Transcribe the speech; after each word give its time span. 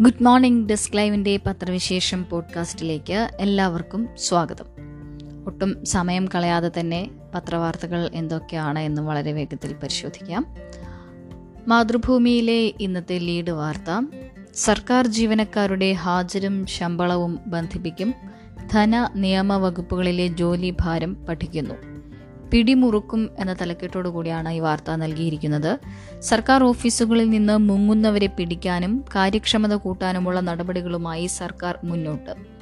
Good 0.00 0.22
morning 0.22 0.68
desk 0.68 0.96
ലൈവിന്റെ 0.96 1.40
പത്രവിശേഷം 1.46 2.26
പോഡ്കാസ്റ്റിലേക്ക് 2.30 3.30
എല്ലാവർക്കും 3.40 4.08
സ്വാഗതം. 4.16 4.64
ഒട്ടും 5.46 5.84
സമയം 5.84 6.28
കളയാതെ 6.34 6.70
തന്നെ 6.80 7.10
പത്രവാർത്തകൾ 7.34 8.10
എന്തൊക്കെയാണ് 8.14 8.78
എന്ന് 8.78 9.02
വളരെ 9.02 9.32
വേഗത്തിൽ 9.32 9.72
പരിശോധിക്കാം. 9.72 10.54
മാതൃഭൂമിയിലെ 11.68 12.72
ഇന്നത്തെ 12.80 13.18
ലീഡ് 13.18 13.50
വാർത്ത 13.50 14.06
സർക്കാർ 14.54 15.06
ജീവനക്കാരുടെ 15.06 15.92
ഹാജരും 15.92 16.66
ശമ്പളവും 16.66 17.38
ബന്ധിപ്പിക്കും 17.46 18.14
ധന 18.72 19.08
നിയമ 19.14 19.56
വകുപ്പുകളിലെ 19.56 20.26
ജോലി 20.26 20.74
ഭാരം 20.80 21.26
പഠിക്കുന്നു. 21.26 21.93
പിടിമുറുക്കും 22.54 23.30
എന്ന 23.38 23.52
തലക്കെട്ടോടു 23.52 24.08
കൂടിയാണ് 24.08 24.48
ഈ 24.48 24.60
വാർത്ത 24.60 24.90
നൽകിയിരിക്കുന്നത്. 24.90 25.72
സർക്കാർ 26.20 26.64
ഓഫീസുകളിൽ 26.64 27.30
നിന്ന് 27.30 27.58
മുങ്ങുന്നവരെ 27.58 28.26
പിടിക്കാനും 28.26 29.04
കാര്യക്ഷമത 29.14 29.74
കൂട്ടാനുമുള്ള 29.74 30.40
നടപടികളുമായി 30.40 31.26
സർക്കാർ 31.26 31.78
മുന്നോട്ട്. 31.84 32.53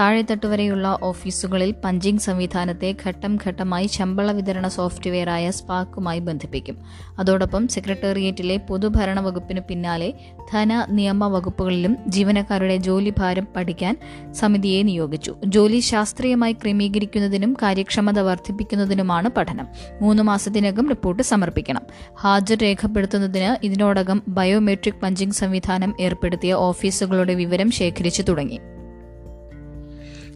താഴെത്തട്ട് 0.00 0.46
വരെയുള്ള 0.46 0.98
ഓഫീസുകളിൽ 1.02 1.74
പഞ്ചിംഗ് 1.84 2.20
സംവിധാനത്തെ 2.20 2.96
ഘട്ടം 3.06 3.38
ഘട്ടമായി 3.46 3.86
ശമ്പള 3.86 4.32
വിതരണ 4.32 4.68
സോഫ്റ്റ്വെയറായ 4.68 5.50
സ്പാക്കുമായി 5.50 6.18
ബന്ധിപ്പിക്കും. 6.18 6.78
അതോടൊപ്പം 7.18 7.68
സെക്രട്ടേറിയറ്റിലെ 7.68 8.56
പൊതുഭരണ 8.56 9.20
വകുപ്പിന് 9.20 9.60
പിന്നാലെ 9.60 10.14
ധന 10.52 10.86
നിയമ 10.90 11.26
വകുപ്പുകളിലും 11.26 11.96
ജീവനക്കാരുടെ 12.08 12.76
ജോലിഭാരം 12.76 13.46
പഠിക്കാൻ 13.56 13.96
സമിതിയെ 14.32 14.82
നിയോഗിച്ചു. 14.82 15.36
ജോലി 15.44 15.80
ശാസ്ത്രീയമായി 15.80 16.52
ക്രമീകരിക്കുന്നതിനും 16.52 17.56
കാര്യക്ഷമത 17.62 18.18
വർദ്ധിപ്പിക്കുന്നതിനുമാണ് 18.18 19.28
പഠനം. 19.28 19.68
മൂന്ന് 20.02 20.22
മാസത്തിനകം 20.22 20.88
റിപ്പോർട്ട് 20.88 21.22
സമർപ്പിക്കണം. 21.22 21.82
ഹാജർ 22.20 22.56
രേഖപ്പെടുത്തുന്നതിന് 22.56 23.66
ഇതിനോടകം 23.66 24.22
ബയോമെട്രിക് 24.28 25.00
പഞ്ചിംഗ് 25.02 25.34
സംവിധാനം 25.34 25.94
ഏർപ്പെടുത്തിയ 26.00 26.52
ഓഫീസുകളുടെ 26.52 27.34
വിവരം 27.34 27.70
ശേഖരിച്ചു 27.70 28.22
തുടങ്ങി. 28.22 28.60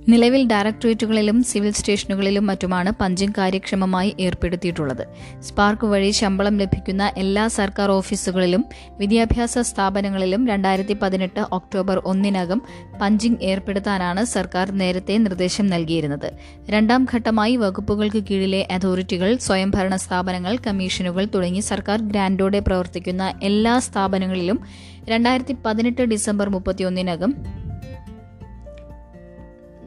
നിലവിൽ 0.09 0.43
ഡയറക്ടറേറ്റുകളിലും 0.47 1.43
സിവിൽ 1.43 1.71
സ്റ്റേഷനുകളിലും 1.71 2.47
മറ്റുമാണ് 2.47 2.91
പഞ്ചിംഗ് 3.01 3.35
കാര്യക്ഷമമായി 3.39 4.17
ഏർപ്പെടുത്തിയിട്ടുള്ളത്. 4.21 5.05
സ്പാർക്ക് 5.43 5.87
വഴി 5.87 6.11
ശമ്പളം 6.11 6.59
ലഭിക്കുന്ന 6.59 7.13
എല്ലാ 7.17 7.49
സർക്കാർ 7.49 7.91
ഓഫീസുകളിലും 7.91 8.65
വിദ്യാഭ്യാസ 8.99 9.59
സ്ഥാപനങ്ങളിലും 9.59 10.47
രണ്ടായിരത്തി 10.47 10.97
പതിനെട്ട് 11.03 11.41
ഒക്ടോബർ 11.53 11.99
ഒന്നിനകം 12.05 12.63
പഞ്ചിംഗ് 13.01 13.43
ഏർപ്പെടുത്താനാണ് 13.43 14.25
സർക്കാർ 14.25 14.71
നേരത്തെ 14.71 15.17
നിർദ്ദേശം 15.19 15.67
നൽകിയിരുന്നത്. 15.67 16.29
രണ്ടാം 16.71 17.07
ഘട്ടമായി 17.15 17.57
വകുപ്പുകൾക്ക് 17.57 18.23
കീഴിലെ 18.31 18.69
അതോറിറ്റികൾ 18.71 19.37
സ്വയംഭരണ 19.37 19.97
സ്ഥാപനങ്ങൾ 19.97 20.57
കമ്മീഷനുകൾ 20.67 21.25
തുടങ്ങി 21.35 21.61
സർക്കാർ 21.61 22.01
ഗ്രാൻഡോടെ 22.01 22.61
പ്രവർത്തിക്കുന്ന 22.61 23.35
എല്ലാ 23.43 23.79
സ്ഥാപനങ്ങളിലും 23.79 24.61
രണ്ടായിരത്തി 25.09 25.57
പതിനെട്ട് 25.67 26.03
ഡിസംബർ 26.03 26.49
മുപ്പത്തിയൊന്നിനകം 26.49 27.33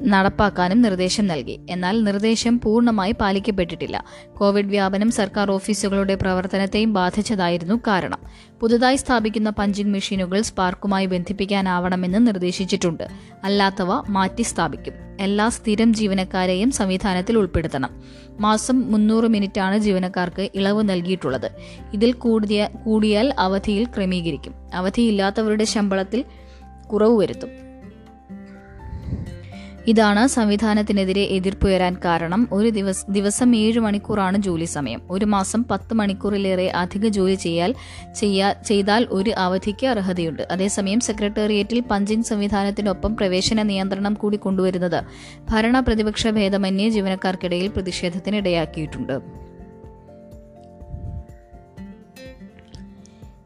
നടപ്പാക്കാനും 0.04 0.82
നിർദ്ദേശം 0.82 1.28
നൽകി. 1.28 1.60
എന്നാൽ 1.70 2.04
നിർദ്ദേശം 2.04 2.60
പൂർണമായി 2.60 3.12
പാലിക്കപ്പെട്ടിട്ടില്ല. 3.12 4.06
കോവിഡ് 4.38 4.66
വ്യാപനം 4.66 5.12
സർക്കാർ 5.12 5.52
ഓഫീസുകളുടെ 5.52 6.16
പ്രവർത്തനത്തെയും 6.16 6.94
ബാധിച്ചതായിരുന്നു 6.94 7.76
കാരണം. 7.88 8.18
പുതുതായി 8.60 8.96
സ്ഥാപിക്കുന്ന 8.96 9.50
പഞ്ചിംഗ് 9.50 9.94
മെഷീനുകൾ 9.94 10.42
സ്പാർക്കുമായി 10.42 11.06
ബന്ധിപ്പിക്കാനാവണമെന്ന് 11.06 12.28
നിർദ്ദേശിച്ചിട്ടുണ്ട്. 12.28 13.08
അല്ലാത്തവ 13.44 14.12
മാറ്റി 14.12 14.42
സ്ഥാപിക്കും. 14.42 14.94
എല്ലാ 15.20 15.50
സ്ഥിരം 15.50 15.94
ജീവനക്കാരെയും 15.94 16.72
സംവിധാനത്തിൽ 16.72 17.38
ഉൾപ്പെടുത്തണം. 17.38 18.04
മാസം 18.40 18.92
മുന്നൂറ് 18.92 19.26
മിനിറ്റാണ് 19.26 19.78
ജീവനക്കാർക്ക് 19.78 20.50
ഇളവ് 20.56 20.90
നൽകിയിട്ടുള്ളത്. 20.90 21.52
ഇതിൽ 21.94 22.14
കൂടിയ 22.14 22.70
കൂടിയാൽ 22.86 23.34
അവധിയിൽ 23.40 23.86
ക്രമീകരിക്കും. 23.86 24.54
അവധിയില്ലാത്തവരുടെ 24.74 25.64
ശമ്പളത്തിൽ 25.64 26.26
കുറവ് 26.94 27.20
വരുത്തും. 27.20 27.67
ഇതാണ് 29.88 30.28
സംവിധാനത്തിനെതിരെ 30.28 31.22
എതിർപ്പുയരാൻ 31.22 31.98
കാരണം. 32.06 32.48
ഒരു 32.54 32.70
ദിവസ 32.70 33.06
ദിവസം 33.10 33.56
ഏഴ് 33.56 33.80
മണിക്കൂറാണ് 33.80 34.38
ജോലി 34.38 34.66
സമയം. 34.66 35.02
ഒരു 35.12 35.26
മാസം 35.26 35.64
പത്ത് 35.64 35.94
മണിക്കൂറിലേറെ 35.94 36.68
അധിക 36.70 37.08
ജോലി 37.08 37.36
ചെയ്യാൽ 37.36 37.76
ചെയ്യാ 38.16 38.54
ചെയ്താൽ 38.66 39.08
ഒരു 39.12 39.30
അവധിക്ക് 39.30 39.88
അർഹതയുണ്ട്. 39.88 40.48
അതേസമയം 40.52 41.00
സെക്രട്ടേറിയറ്റിൽ 41.00 41.80
പഞ്ചിംഗ് 41.80 42.26
സംവിധാനത്തിനൊപ്പം 42.26 43.16
പ്രവേശന 43.16 43.62
നിയന്ത്രണം 43.62 44.14
കൂടി 44.14 44.38
കൊണ്ടുവരുന്നത് 44.38 45.04
ഭരണ 45.50 45.80
പ്രതിപക്ഷ 45.80 46.28
ഭേദമന്യേ 46.28 46.90
ജീവനക്കാർക്കിടയിൽ 46.90 47.68
പ്രതിഷേധത്തിനിടയാക്കിയിട്ടുണ്ട്. 47.68 49.47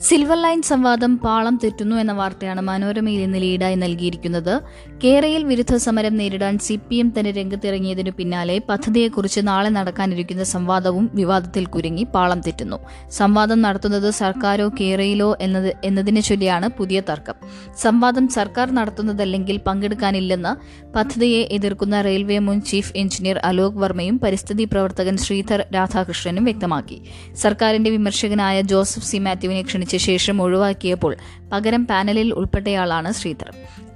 സിൽവർ 0.07 0.41
ലൈൻ 0.41 0.62
സംവാദം 0.62 1.17
പാളം 1.17 1.59
തെറ്റുന്നു 1.63 1.95
എന്ന 1.95 2.12
വാർത്തയാണ് 2.12 2.62
മനോരമയിൽ 2.62 3.19
ഇന്ന് 3.19 3.41
ലീഡായി 3.41 3.75
നൽകിയിരിക്കുന്നത്. 3.75 4.62
കേരയിൽ 5.03 5.44
വിരുദ്ധ 5.44 5.75
സമരം 5.75 6.17
നേരിടാൻ 6.17 6.57
സി 6.59 6.79
പി 6.89 6.95
എം 6.95 7.13
തന്നെ 7.19 7.31
രംഗത്തിറങ്ങിയതിനു 7.31 8.12
പിന്നാലെ 8.17 8.62
പദ്ധതിയെക്കുറിച്ച് 8.69 9.39
നാളെ 9.44 9.69
നടക്കാനിരിക്കുന്ന 9.69 10.44
സംവാദവും 10.44 11.09
വിവാദത്തിൽ 11.13 11.66
കുരുങ്ങി 11.66 12.03
പാളം 12.03 12.41
തെറ്റുന്നു. 12.41 12.78
സംവാദം 13.12 13.62
നടത്തുന്നത് 13.62 14.12
സർക്കാരോ 14.12 14.72
കേരയിലോ 14.79 15.38
എന്നത് 15.41 15.75
എന്നതിനെ 15.84 16.22
ചൊല്ലിയാണ് 16.22 16.69
പുതിയ 16.69 17.00
തർക്കം. 17.00 17.33
സംവാദം 17.78 18.28
സർക്കാർ 18.28 18.72
നടത്തുന്നതല്ലെങ്കിൽ 18.72 19.57
പങ്കെടുക്കാനില്ലെന്ന് 19.57 20.53
പദ്ധതിയെ 20.94 21.47
എതിർക്കുന്ന 21.51 22.01
റെയിൽവേ 22.01 22.39
മുൻ 22.39 22.62
ചീഫ് 22.62 22.94
എഞ്ചിനീയർ 22.95 23.38
അലോക് 23.38 23.75
വർമ്മയും 23.75 24.19
പരിസ്ഥിതി 24.19 24.63
പ്രവർത്തകൻ 24.63 25.18
ശ്രീധർ 25.18 25.66
രാധാകൃഷ്ണനും 25.75 26.44
വ്യക്തമാക്കി. 26.44 27.01
സർക്കാരിന്റെ 27.35 27.89
വിമർശകനായ 27.89 28.62
ജോസഫ് 28.62 29.06
സി 29.06 29.18
മാത്യുവിനെ 29.18 29.62
ക്ഷണിച്ച 29.62 29.89
ശേഷം 29.97 30.41
ഒഴിവാക്കിയപ്പോൾ 30.41 31.18
പകരം 31.52 31.88
പാനലിൽ 31.88 32.34
ഉൾപ്പെട്ടയാളാണ് 32.34 33.12
ശ്രീധർ 33.12 33.50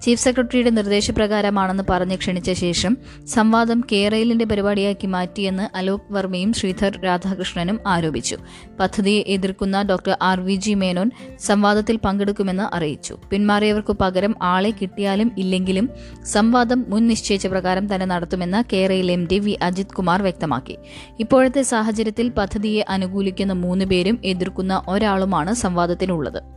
ചീഫ് 0.06 0.22
സെക്രട്ടറിയുടെ 0.22 0.70
നിർദ്ദേശപ്രകാരമാണെന്ന് 0.70 1.84
പറഞ്ഞ് 1.90 2.18
ക്ഷണിച്ച 2.18 2.52
ശേഷം 2.52 2.98
സംവാദം 3.26 3.84
കേരളിന്റെ 3.92 4.46
പരിപാടിയാക്കി 4.46 5.08
മാറ്റിയെന്ന് 5.08 5.78
അലോക് 5.78 6.14
വർമ്മയും 6.14 6.54
ശ്രീധർ 6.54 7.00
രാധാകൃഷ്ണനും 7.04 7.80
ആരോപിച്ചു. 7.88 8.38
പദ്ധതിയെ 8.80 9.24
എതിർക്കുന്ന 9.28 9.82
doctor 9.82 10.18
R 10.22 10.40
V 10.40 10.56
G 10.56 10.74
Menon 10.74 11.12
സംവാദത്തിൽ 11.40 11.98
പങ്കെടുക്കുമെന്ന് 11.98 12.76
അറിയിച്ചു. 12.76 13.18
പിന്മാറിയവർക്കു 13.32 13.94
പകരം 14.02 14.36
ആളെ 14.42 14.74
കിട്ടിയാലും 14.82 15.32
ഇല്ലെങ്കിലും 15.38 15.90
സംവാദം 16.26 16.86
മുൻ 16.88 17.08
നിശ്ചയിച്ച 17.08 17.48
പ്രകാരം 17.48 17.96
തന്നെ 17.96 18.06
നടത്തുമെന്ന് 18.06 18.64
കേരയിൽ 18.74 19.12
M 19.12 19.28
D 19.32 19.40
V 19.40 19.58
Ajith 19.62 19.88
Kumar 19.88 20.22
വ്യക്തമാക്കി. 20.22 20.78
ഇപ്പോഴത്തെ 21.20 21.62
സാഹചര്യത്തിൽ 21.62 22.30
പദ്ധതിയെ 22.30 22.86
അനുകൂലിക്കുന്ന 22.90 23.54
മൂന്ന് 23.54 23.86
പേരും 23.86 24.20
എതിർക്കുന്ന 24.24 24.82
ഒരാളുമാണ് 24.88 25.54
സംവാദത്തിനുള്ളത്. 25.54 26.55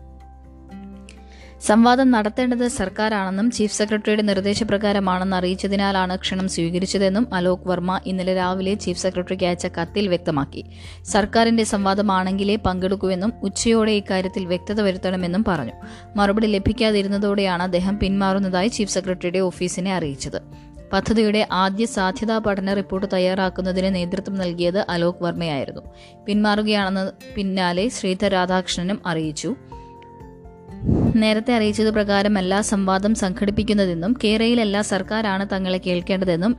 സംവാദം 1.63 2.11
നടത്തേണ്ടത് 2.11 2.69
സർക്കാരാണെന്നും 2.69 3.51
ചീഫ് 3.51 3.75
സെക്രട്ടറിയുടെ 3.75 4.23
നിർദ്ദേശപ്രകാരമാണെന്ന് 4.23 5.37
അറിയിച്ചതിനാലാണ് 5.37 6.17
ക്ഷണം 6.17 6.49
സ്വീകരിച്ചതെന്നും 6.49 7.35
അലോക് 7.35 7.69
വർമ്മ 7.69 8.01
ഇന്നലെ 8.07 8.35
രാവിലെ 8.35 8.75
ചീഫ് 8.75 8.99
സെക്രട്ടറിക്ക് 8.99 9.45
അയച്ച 9.45 9.67
കത്തിൽ 9.67 10.09
വ്യക്തമാക്കി. 10.09 10.65
സർക്കാരിന്റെ 11.05 11.65
സംവാദമാണെങ്കിലേ 11.65 12.57
പങ്കെടുക്കുവെന്നും 12.57 13.33
ഉച്ചയോടെ 13.43 13.93
ഇക്കാര്യത്തിൽ 13.93 14.45
വ്യക്തത 14.45 14.81
വരുത്തണമെന്നും 14.81 15.45
പറഞ്ഞു. 15.49 15.73
മറുപടി 16.17 16.47
ലഭിക്കാതിരുന്നതോടെയാണ് 16.47 17.63
അദ്ദേഹം 17.63 17.99
പിന്മാറുന്നതായി 17.99 18.69
ചീഫ് 18.69 18.91
സെക്രട്ടറിയുടെ 18.91 19.39
ഓഫീസിനെ 19.39 19.95
അറിയിച്ചത്. 19.95 20.41
പദ്ധതിയുടെ 20.93 21.49
ആദ്യ 21.53 21.87
സാധ്യതാ 21.87 22.39
പഠന 22.39 22.75
റിപ്പോർട്ട് 22.75 23.09
തയ്യാറാക്കുന്നതിന് 23.13 23.95
നേതൃത്വം 23.95 24.35
നൽകിയത് 24.35 24.87
അലോക് 24.89 25.23
വർമ്മയായിരുന്നു. 25.23 25.81
പിന്മാറുകയാണെന്ന് 26.27 27.11
പിന്നാലെ 27.35 27.89
ശ്രീധർ 27.89 28.29
രാധാകൃഷ്ണനും 28.29 29.03
അറിയിച്ചു. 29.07 29.57
നേരത്തെ 31.17 31.55
അറിയിച്ചത് 31.55 31.91
പ്രകാരമല്ല 31.91 32.61
സംവാദം 32.61 33.15
സംഘടിപ്പിക്കുന്നതെന്നും 33.15 34.17
കേരളയിലല്ല 34.25 34.81
സർക്കാരാണ് 34.81 35.47
തങ്ങളെ 35.53 35.79
കേൾക്കേണ്ടതെന്നും 35.79 36.57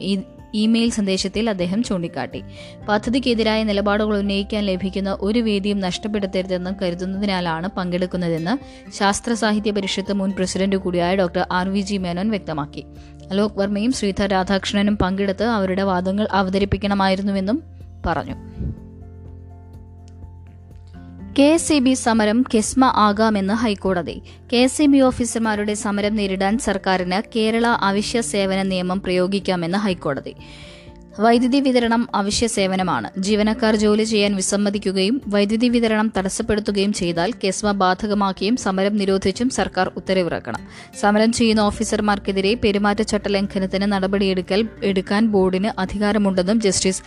ഇമെയിൽ 0.53 0.89
സന്ദേശത്തിൽ 0.89 1.49
അദ്ദേഹം 1.49 1.83
ചൂണ്ടിക്കാട്ടി. 1.83 2.43
പദ്ധതിക്കെതിരായ 2.89 3.63
നിലപാടുകൾ 3.63 4.17
ഉന്നയിക്കാൻ 4.17 4.63
ലഭിക്കുന്ന 4.63 5.17
ഒരു 5.21 5.39
വേദിയും 5.39 5.79
നഷ്ടപ്പെടുത്തരുതെന്നും 5.79 6.75
കരുതുന്നതിനാലാണ് 6.81 7.69
പങ്കെടുക്കുന്നതെന്ന് 7.77 8.53
ശാസ്ത്ര 8.91 9.33
സാഹിത്യ 9.33 9.71
പരിഷത്ത് 9.71 10.13
മുൻ 10.13 10.31
പ്രസിഡന്റ് 10.31 10.75
കൂടിയായ 10.75 11.15
doctor 11.15 11.47
R 11.51 11.69
V 11.69 11.79
G 11.79 11.97
Menon 11.97 12.29
വ്യക്തമാക്കി. 12.29 12.85
അലോക് 13.31 13.59
വർമ്മയും 13.59 13.91
ശ്രീധർ 13.91 14.27
രാധാകൃഷ്ണനും 14.27 14.97
പങ്കെടുത്ത് 14.97 15.43
അവരുടെ 15.43 15.83
വാദങ്ങൾ 15.83 16.27
അവതരിപ്പിക്കണമായിരുന്നുവെന്നും 16.31 17.63
പറഞ്ഞു. 18.05 18.58
കെ 21.37 21.43
എസ് 21.43 21.73
ഇ 21.73 21.79
ബി 21.79 21.93
സമരം 21.93 22.45
കെസ്മ 22.55 22.85
ആകാമെന്ന് 22.85 23.53
ഹൈക്കോടതി. 23.53 24.21
കെ 24.53 24.57
എസ് 24.57 24.81
ഇ 24.81 24.85
ബി 24.85 24.97
ഓഫീസർമാരുടെ 24.97 25.73
സമരം 25.73 26.15
നേരിടാൻ 26.15 26.57
സർക്കാരിന് 26.57 27.21
കേരള 27.35 27.67
അവശ്യ 27.67 28.21
സേവന 28.21 28.63
നിയമം 28.63 29.01
പ്രയോഗിക്കാമെന്ന് 29.01 29.77
ഹൈക്കോടതി. 29.77 30.35
വൈദ്യുതി 31.19 31.59
വിതരണം 31.59 32.07
അവശ്യ 32.15 32.47
സേവനമാണ്. 32.47 33.09
ജീവനക്കാർ 33.17 33.75
ജോലി 33.75 34.03
ചെയ്യാൻ 34.03 34.35
വിസമ്മതിക്കുകയും 34.35 35.21
വൈദ്യുതി 35.27 35.69
വിതരണം 35.69 36.13
തടസ്സപ്പെടുത്തുകയും 36.17 36.93
ചെയ്താൽ 36.93 37.31
കെസ്മ 37.31 37.71
ബാധകമാക്കിയും 37.71 38.55
സമരം 38.55 38.97
നിരോധിച്ചും 38.97 39.49
സർക്കാർ 39.49 39.91
ഉത്തരവിറക്കണം. 39.95 40.59
സമരം 40.99 41.31
ചെയ്യുന്ന 41.31 41.61
ഓഫീസർമാർക്കെതിരെ 41.61 42.53
പെരുമാറ്റച്ചട്ട 42.53 43.27
ലംഘനത്തിന് 43.27 43.91
നടപടിയെടുക്കൽ 43.91 44.67
എടുക്കാൻ 44.83 45.27
ബോർഡിന് 45.27 45.79
അധികാരമുണ്ടെന്നും 45.79 46.61
justice 46.61 47.03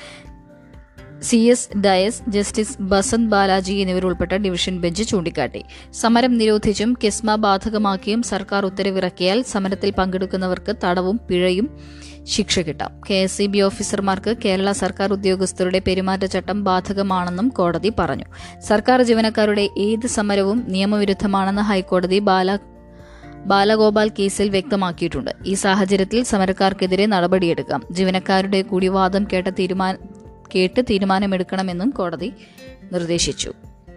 C 1.22 1.36
S 1.36 1.78
Dias 1.78 2.22
justice 2.28 2.82
Basant 2.82 3.30
Balaji 3.30 3.72
എന്നിവരുൾപ്പെട്ട 3.72 4.32
division 4.32 4.80
bench 4.80 5.04
ചൂണ്ടിക്കാട്ടി. 5.04 5.64
സമരം 5.92 6.38
നിരോധിച്ചും 6.38 6.96
കിസ്മ 7.04 7.34
ബാധകമാക്കിയും 7.34 8.22
സർക്കാർ 8.22 8.66
ഉത്തരവിറക്കിയാൽ 8.66 9.42
സമരത്തിൽ 9.42 9.90
പങ്കെടുക്കുന്നവർക്ക് 9.90 10.74
തടവും 10.84 11.20
പിഴയും 11.30 11.78
ശിക്ഷ 12.24 12.58
കിട്ടാം. 12.58 13.00
കെ 13.10 13.14
എസ് 13.14 13.36
സി 13.36 13.46
ബി 13.46 13.60
ഓഫീസർമാർക്ക് 13.60 14.36
കേരള 14.44 14.72
സർക്കാർ 14.72 15.12
ഉദ്യോഗസ്ഥരുടെ 15.12 15.82
പെരുമാറ്റച്ചട്ടം 15.86 16.64
ബാധകമാണെന്നും 16.64 17.48
കോടതി 17.48 17.92
പറഞ്ഞു. 17.98 18.24
സർക്കാർ 18.68 19.02
ജീവനക്കാരുടെ 19.02 19.68
ഏത് 19.78 20.06
സമരവും 20.06 20.64
നിയമവിരുദ്ധമാണെന്ന് 20.68 21.62
ഹൈക്കോടതി 21.62 22.18
ബാല 22.18 22.58
ബാലഗോപാൽ 23.46 24.08
കേസിൽ 24.18 24.48
വ്യക്തമാക്കിയിട്ടുണ്ട്. 24.48 25.30
ഈ 25.46 25.54
സാഹചര്യത്തിൽ 25.54 26.22
സമരക്കാർക്കെതിരെ 26.22 27.06
നടപടിയെടുക്കാം. 27.06 27.82
ജീവനക്കാരുടെ 27.90 28.62
കൂടി 28.62 28.88
വാദം 28.88 29.24
കേട്ട 29.32 29.48
തീരുമാന 29.48 29.96
കേട്ട് 30.54 30.82
തീരുമാനമെടുക്കണമെന്നും 30.90 31.90
കോടതി 31.90 32.32
നിർദ്ദേശിച്ചു. 32.92 33.52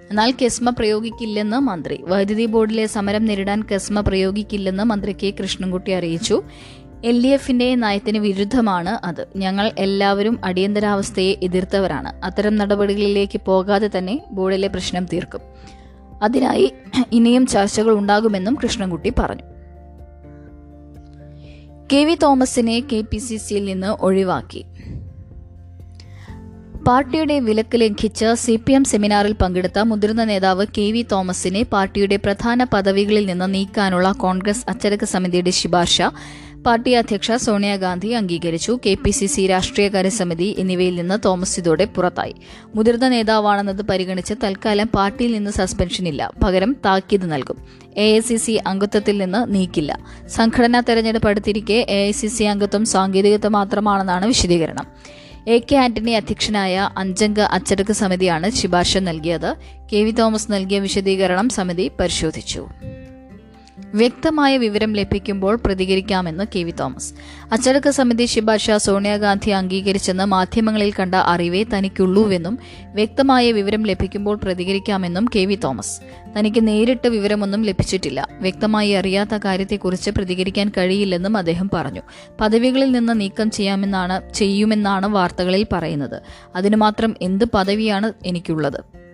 എന്നാൽ 0.09 0.31
കെസ്മ 0.31 0.69
പ്രയോഗിക്കില്ലെന്ന് 0.69 1.57
മന്ത്രി. 1.57 1.99
വൈദ്യുതി 2.01 2.45
ബോർഡിലെ 2.45 2.85
സമരം 2.85 3.25
നേരിടാൻ 3.25 3.63
കെസ്മ 3.63 4.01
പ്രയോഗിക്കില്ലെന്ന് 4.01 4.83
മന്ത്രി 4.83 5.15
കെ. 5.23 5.33
കൃഷ്ണൻകുട്ടി 5.41 5.91
അറിയിച്ചു. 5.91 6.43
എൽ 7.05 7.23
ഡി 7.23 7.27
എഫിന്റെ 7.27 7.75
നയത്തിന് 7.75 8.17
വിരുദ്ധമാണ് 8.17 8.89
അത്. 8.89 9.27
ഞങ്ങൾ 9.35 9.71
എല്ലാവരും 9.77 10.39
അടിയന്തരാവസ്ഥയെ 10.45 11.35
എതിർത്തവരാണ്. 11.43 12.25
അത്തരം 12.25 12.55
നടപടികളിലേക്ക് 12.55 13.41
പോകാതെ 13.45 13.89
തന്നെ 13.97 14.25
ബോർഡിലെ 14.31 14.67
പ്രശ്നം 14.67 15.05
തീർക്കും. 15.05 15.41
അതിനായി 16.23 16.73
ഇനിയും 17.11 17.45
ചർച്ചകൾ 17.45 17.93
ഉണ്ടാകുമെന്നും 17.93 18.57
കൃഷ്ണൻകുട്ടി 18.63 19.13
പറഞ്ഞു. 19.19 19.43
കെ 21.93 22.05
വി 22.05 22.15
തോമസിനെ 22.15 22.83
കെ 22.93 23.01
പി 23.01 23.17
സി 23.17 23.35
സിയിൽ 23.35 23.65
നിന്ന് 23.65 23.87
ഒഴിവാക്കി. 23.87 24.65
പാർട്ടിയുടെ 26.87 27.35
വിലക്ക് 27.45 27.77
ലംഘിച്ച് 27.81 28.27
സി 28.41 28.55
പി 28.65 28.71
എം 28.77 28.83
സെമിനാറിൽ 28.89 29.33
പങ്കെടുത്ത 29.39 29.79
മുതിർന്ന 29.91 30.23
നേതാവ് 30.29 30.65
കെ 30.75 30.83
വി 30.95 31.01
തോമസിനെ 31.11 31.61
പാർട്ടിയുടെ 31.71 32.17
പ്രധാന 32.25 32.63
പദവികളിൽ 32.73 33.25
നിന്ന് 33.29 33.47
നീക്കാനുള്ള 33.53 34.09
കോൺഗ്രസ് 34.23 34.63
അച്ചടക്ക 34.71 35.05
സമിതിയുടെ 35.13 35.53
ശുപാർശ 35.59 35.97
പാർട്ടി 36.67 36.91
അധ്യക്ഷ 36.99 37.31
സോണിയാഗാന്ധി 37.45 38.11
അംഗീകരിച്ചു. 38.19 38.79
കെ 38.85 38.93
പി 39.03 39.11
സി 39.11 39.27
സി 39.33 39.43
രാഷ്ട്രീയകാര്യ 39.47 40.11
സമിതി 40.19 40.47
എന്നിവയിൽ 40.61 40.95
നിന്ന് 41.01 41.17
തോമസ് 41.25 41.57
ഇതോടെ 41.59 41.85
പുറത്തായി. 41.95 42.35
മുതിർന്ന 42.75 43.09
നേതാവാണെന്നത് 43.15 43.81
പരിഗണിച്ച് 43.89 44.33
തൽക്കാലം 44.43 44.87
പാർട്ടിയിൽ 44.95 45.33
നിന്ന് 45.37 45.51
സസ്പെൻഷനില്ല 45.51 46.31
പകരം 46.43 46.71
താക്കീത് 46.85 47.27
നൽകും. 47.33 47.59
എ 47.97 48.07
ഐ 48.15 48.23
സി 48.29 48.39
സി 48.45 48.55
അംഗത്വത്തിൽ 48.67 49.17
നിന്ന് 49.23 49.43
നീക്കില്ല. 49.55 49.91
സംഘടനാ 50.37 50.81
തെരഞ്ഞെടുപ്പ് 50.89 51.29
അടുത്തിരിക്കെ 51.29 51.85
എ 51.97 51.99
ഐ 52.07 52.11
സി 52.21 52.27
സി 52.37 52.43
അംഗത്വം 52.53 52.85
സാങ്കേതികത്വം 52.95 53.55
മാത്രമാണെന്നാണ് 53.59 54.25
വിശദീകരണം. 54.25 54.87
എ 55.47 55.59
കെ 55.59 55.75
ആന്റണി 55.75 56.11
അധ്യക്ഷനായ 56.11 56.89
അഞ്ചംഗ 56.97 57.39
അച്ചടക്ക 57.39 57.91
സമിതിയാണ് 57.91 58.51
ശുപാർശ 58.51 58.97
നൽകിയത്. 58.97 59.55
കെ 59.93 59.97
വി 59.97 60.11
തോമസ് 60.11 60.51
നൽകിയ 60.51 60.79
വിശദീകരണം 60.79 61.49
സമിതി 61.49 61.91
പരിശോധിച്ചു. 61.99 62.67
വ്യക്തമായ 63.95 64.57
വിവരം 64.57 64.93
ലഭിക്കുമ്പോൾ 64.93 65.55
പ്രതികരിക്കാമെന്ന് 65.55 66.43
കെ 66.55 66.59
വി 66.59 66.71
തോമസ്. 66.71 67.13
അച്ചടക്ക 67.51 67.89
സമിതി 67.89 68.25
ശുപാർശ 68.25 68.71
സോണിയാഗാന്ധി 68.71 69.49
അംഗീകരിച്ചെന്ന് 69.49 70.23
മാധ്യമങ്ങളിൽ 70.23 70.93
കണ്ട 70.99 71.15
അറിവേ 71.15 71.63
തനിക്കുള്ളൂവെന്നും 71.63 72.59
വ്യക്തമായ 72.93 73.51
വിവരം 73.51 73.83
ലഭിക്കുമ്പോൾ 73.83 74.35
പ്രതികരിക്കാമെന്നും 74.35 75.27
കെ 75.35 75.45
വി 75.45 75.55
തോമസ്. 75.55 76.01
തനിക്ക് 76.39 76.67
നേരിട്ട് 76.67 77.07
വിവരമൊന്നും 77.07 77.63
ലഭിച്ചിട്ടില്ല. 77.63 78.27
വ്യക്തമായി 78.39 78.91
അറിയാത്ത 78.91 79.37
കാര്യത്തെക്കുറിച്ച് 79.45 80.11
പ്രതികരിക്കാൻ 80.11 80.71
കഴിയില്ലെന്നും 80.77 81.37
അദ്ദേഹം 81.37 81.69
പറഞ്ഞു. 81.73 82.01
പദവികളിൽ 82.41 82.91
നിന്ന് 82.91 83.21
നീക്കം 83.21 83.51
ചെയ്യാമെന്നാണ് 83.51 84.33
ചെയ്യുമെന്നാണ് 84.33 85.05
വാർത്തകളിൽ 85.05 85.65
പറയുന്നത്. 85.73 86.21
അതിനു 86.55 86.77
മാത്രം 86.77 87.15
എന്ത് 87.21 87.45
പദവിയാണ് 87.53 88.13
എനിക്കുള്ളത്? 88.25 89.04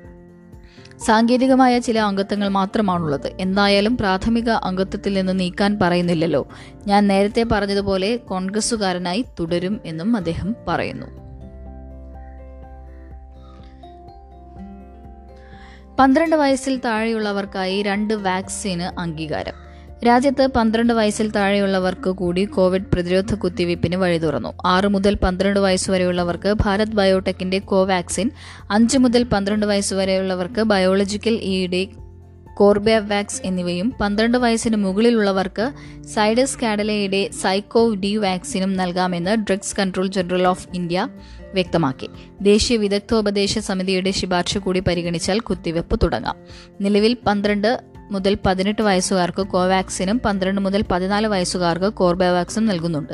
സാങ്കേതികമായ 1.06 1.80
ചില 1.80 2.00
അംഗത്വങ്ങൾ 2.00 2.48
മാത്രമാണുള്ളത്. 2.48 3.32
എന്തായാലും 3.40 3.98
പ്രാഥമിക 3.98 4.50
അംഗത്വത്തിൽ 4.50 5.14
നിന്ന് 5.14 5.40
നീക്കാൻ 5.40 5.80
പറയുന്നില്ലല്ലോ. 5.82 6.48
ഞാൻ 6.88 7.08
നേരത്തെ 7.08 7.46
പറഞ്ഞതുപോലെ 7.52 8.16
കോൺഗ്രസുകാരനായി 8.16 9.26
തുടരും 9.40 9.82
എന്നും 9.86 10.16
അദ്ദേഹം 10.16 10.56
പറയുന്നു. 10.68 11.06
പന്ത്രണ്ട് 16.00 16.36
വയസ്സിൽ 16.36 16.78
താഴെയുള്ളവർക്കായി 16.78 17.82
രണ്ട് 17.82 18.14
വാക്സിന് 18.14 19.00
അംഗീകാരം. 19.00 19.71
രാജ്യത്ത് 20.06 20.48
പന്ത്രണ്ട് 20.48 20.94
വയസ്സിൽ 20.94 21.32
താഴെയുള്ളവർക്ക് 21.32 22.10
കൂടി 22.10 22.46
കോവിഡ് 22.46 22.86
പ്രതിരോധ 22.94 23.34
കുത്തിവയ്പ്പിന് 23.34 23.96
വഴി 23.96 24.18
തുറന്നു. 24.18 24.54
ആറ് 24.66 24.88
മുതൽ 24.88 25.16
പന്ത്രണ്ട് 25.16 25.60
വയസ്സുവരെയുള്ളവർക്ക് 25.60 26.56
ഭാരത് 26.62 26.94
ബയോടെക്കിന്റെ 26.94 27.60
കോവാക്സിൻ 27.60 28.32
അഞ്ച് 28.72 28.98
മുതൽ 28.98 29.24
പന്ത്രണ്ട് 29.24 29.66
വയസ്സുവരെയുള്ളവർക്ക് 29.66 30.62
ബയോളജിക്കൽ 30.62 31.34
ഇഡി 31.34 31.90
കോർബെവാക്സ് 32.54 33.42
എന്നിവയും 33.46 33.94
പന്ത്രണ്ട് 34.02 34.38
വയസ്സിന് 34.38 34.76
മുകളിലുള്ളവർക്ക് 34.76 35.72
സൈഡസ് 36.04 36.60
കാഡലയുടെ 36.60 37.30
സൈക്കോവ് 37.42 37.96
ഡി 37.96 38.18
വാക്സിനും 38.18 38.74
നൽകാമെന്ന് 38.74 39.36
drugs 39.36 39.76
control 39.76 40.08
general 40.08 40.48
of 40.48 40.68
India 40.74 41.08
വ്യക്തമാക്കി. 41.54 42.10
ദേശീയ 42.42 42.78
വിദഗ്ധോപദേശ 42.78 43.60
സമിതിയുടെ 43.60 44.12
ശുപാർശ 44.12 44.58
കൂടി 44.58 44.80
പരിഗണിച്ചാൽ 44.80 45.40
കുത്തിവയ്പ് 45.40 46.00
തുടങ്ങാം. 46.04 46.36
നിലവിൽ 46.82 47.18
പന്ത്രണ്ട് 47.28 47.91
മുതൽ 48.12 48.38
പതിനെട്ട് 48.46 48.82
വയസ്സുകാർക്ക് 48.82 49.48
കോവാക്സിനും 49.48 50.22
പന്ത്രണ്ട് 50.26 50.62
മുതൽ 50.62 50.84
പതിനാല് 50.92 51.28
വയസ്സുകാർക്ക് 51.28 51.94
കോർബെവാക്സും 51.94 52.66
നൽകുന്നുണ്ട്. 52.66 53.14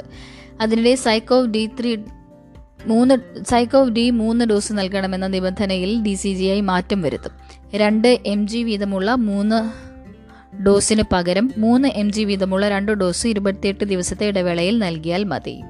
അതിനിടെ 0.62 0.96
സൈക്കോവ് 0.96 1.54
ഡി 1.54 1.70
ത്രീ 1.80 1.98
മൂന്ന് 2.88 3.44
സൈക്കോവ് 3.44 3.92
ഡി 3.92 4.10
മൂന്ന് 4.10 4.46
ഡോസ് 4.46 4.74
നൽകണമെന്ന 4.74 5.28
നിബന്ധനയിൽ 5.28 6.04
ഡി 6.04 6.14
സി 6.14 6.34
ജി 6.34 6.44
ഐ 6.44 6.62
മാറ്റം 6.62 7.02
വരുത്തും. 7.02 7.32
രണ്ട് 7.76 8.20
എം 8.26 8.48
ജി 8.48 8.64
വീതമുള്ള 8.64 9.16
മൂന്ന് 9.16 9.88
ഡോസിന് 10.64 11.04
പകരം 11.14 11.54
മൂന്ന് 11.58 11.88
എം 11.88 12.12
ജി 12.12 12.22
വീതമുള്ള 12.22 12.70
രണ്ട് 12.70 12.92
ഡോസ് 12.92 13.28
ഇരുപത്തിയെട്ട് 13.28 13.84
ദിവസത്തെ 13.84 14.26
ഇടവേളയിൽ 14.26 14.80
നൽകിയാൽ 14.80 15.24
മതി. 15.24 15.62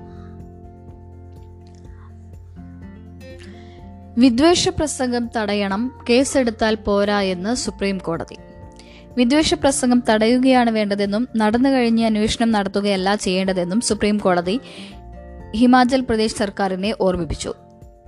വിദ്വേഷ 4.17 4.69
പ്രസംഗം 4.69 5.29
തടയണം 5.37 5.91
കേസെടുത്താൽ 6.09 6.75
പോരാ 6.75 7.21
എന്ന് 7.21 7.55
സുപ്രീം 7.55 7.97
കോടതി 7.97 8.37
വിദ്വേഷ 9.17 9.53
പ്രസംഗം 9.53 10.03
തടയുകയാണ് 10.09 10.71
വേണ്ടതെന്നും 10.71 11.27
നടന്നു 11.35 11.69
കഴിഞ്ഞ് 11.69 12.05
അന്വേഷണം 12.05 12.51
നടത്തുകയല്ല 12.51 13.15
ചെയ്യേണ്ടതെന്നും 13.15 13.81
സുപ്രീം 13.81 14.17
കോടതി 14.19 14.59
ഹിമാചൽ 15.55 16.01
പ്രദേശ് 16.01 16.35
സർക്കാരിനെ 16.35 16.95
ഓർമ്മിപ്പിച്ചു. 17.01 17.53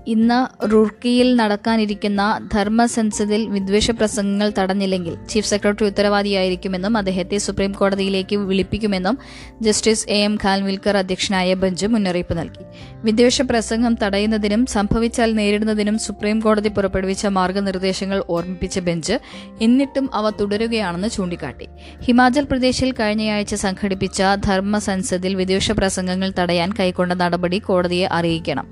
ഇന്ന് 0.10 0.70
റൂർക്കിയിൽ 0.72 1.36
നടക്കാനിരിക്കുന്ന 1.36 2.50
ധർമ്മ 2.54 2.86
സെൻസിൽ 2.86 3.48
വിദ്വേഷ 3.50 3.92
പ്രസംഗങ്ങൾ 3.92 4.54
തടഞ്ഞില്ലെങ്കിൽ 4.60 5.18
ചീഫ് 5.30 5.48
സെക്രട്ടറി 5.48 5.86
ഉത്തരവാദിയായിരിക്കുമെന്നും 5.86 6.98
അദ്ദേഹത്തെ 6.98 7.38
സുപ്രീം 7.38 7.72
കോടതിയിലേക്ക് 7.72 8.36
വിളിപ്പിക്കുമെന്നും 8.36 9.18
ജസ്റ്റിസ് 9.62 10.10
എ 10.10 10.24
എം 10.24 10.38
ഖാൻവിൽക്കർ 10.44 10.98
അധ്യക്ഷനായ 10.98 11.54
ബെഞ്ച് 11.54 11.86
മുന്നറിയിപ്പ് 11.86 12.38
നൽകി. 12.38 12.64
വിദ്വേഷ 13.04 13.42
പ്രസംഗം 13.42 13.96
തടയുന്നതിനും 14.04 14.66
സംഭവിച്ചാൽ 14.66 15.36
നേരിടുന്നതിനും 15.36 16.00
സുപ്രീം 16.00 16.40
കോടതി 16.40 16.70
പുറപ്പെടുവിച്ച 16.70 17.26
മാർഗനിർദ്ദേശങ്ങൾ 17.26 18.24
ഓർമ്മിപ്പിച്ച 18.30 18.80
ബെഞ്ച് 18.80 19.20
എന്നിട്ടും 19.62 20.10
അവ 20.14 20.30
തുടരുകയാണെന്ന് 20.30 21.10
ചൂണ്ടിക്കാട്ടി. 21.10 21.68
ഹിമാചൽ 22.02 22.44
പ്രദേശിൽ 22.44 22.92
കഴിഞ്ഞയാഴ്ച 22.92 23.56
സംഘടിപ്പിച്ച 23.56 24.22
ധർമ്മ 24.46 24.78
സെൻസിൽ 24.78 25.36
വിദ്വേഷ 25.36 25.72
പ്രസംഗങ്ങൾ 25.72 26.34
തടയാൻ 26.40 26.74
കൈക്കൊണ്ട 26.80 27.14
നടപടി 27.14 27.58
കോടതിയെ 27.58 28.08
അറിയിക്കണം. 28.12 28.68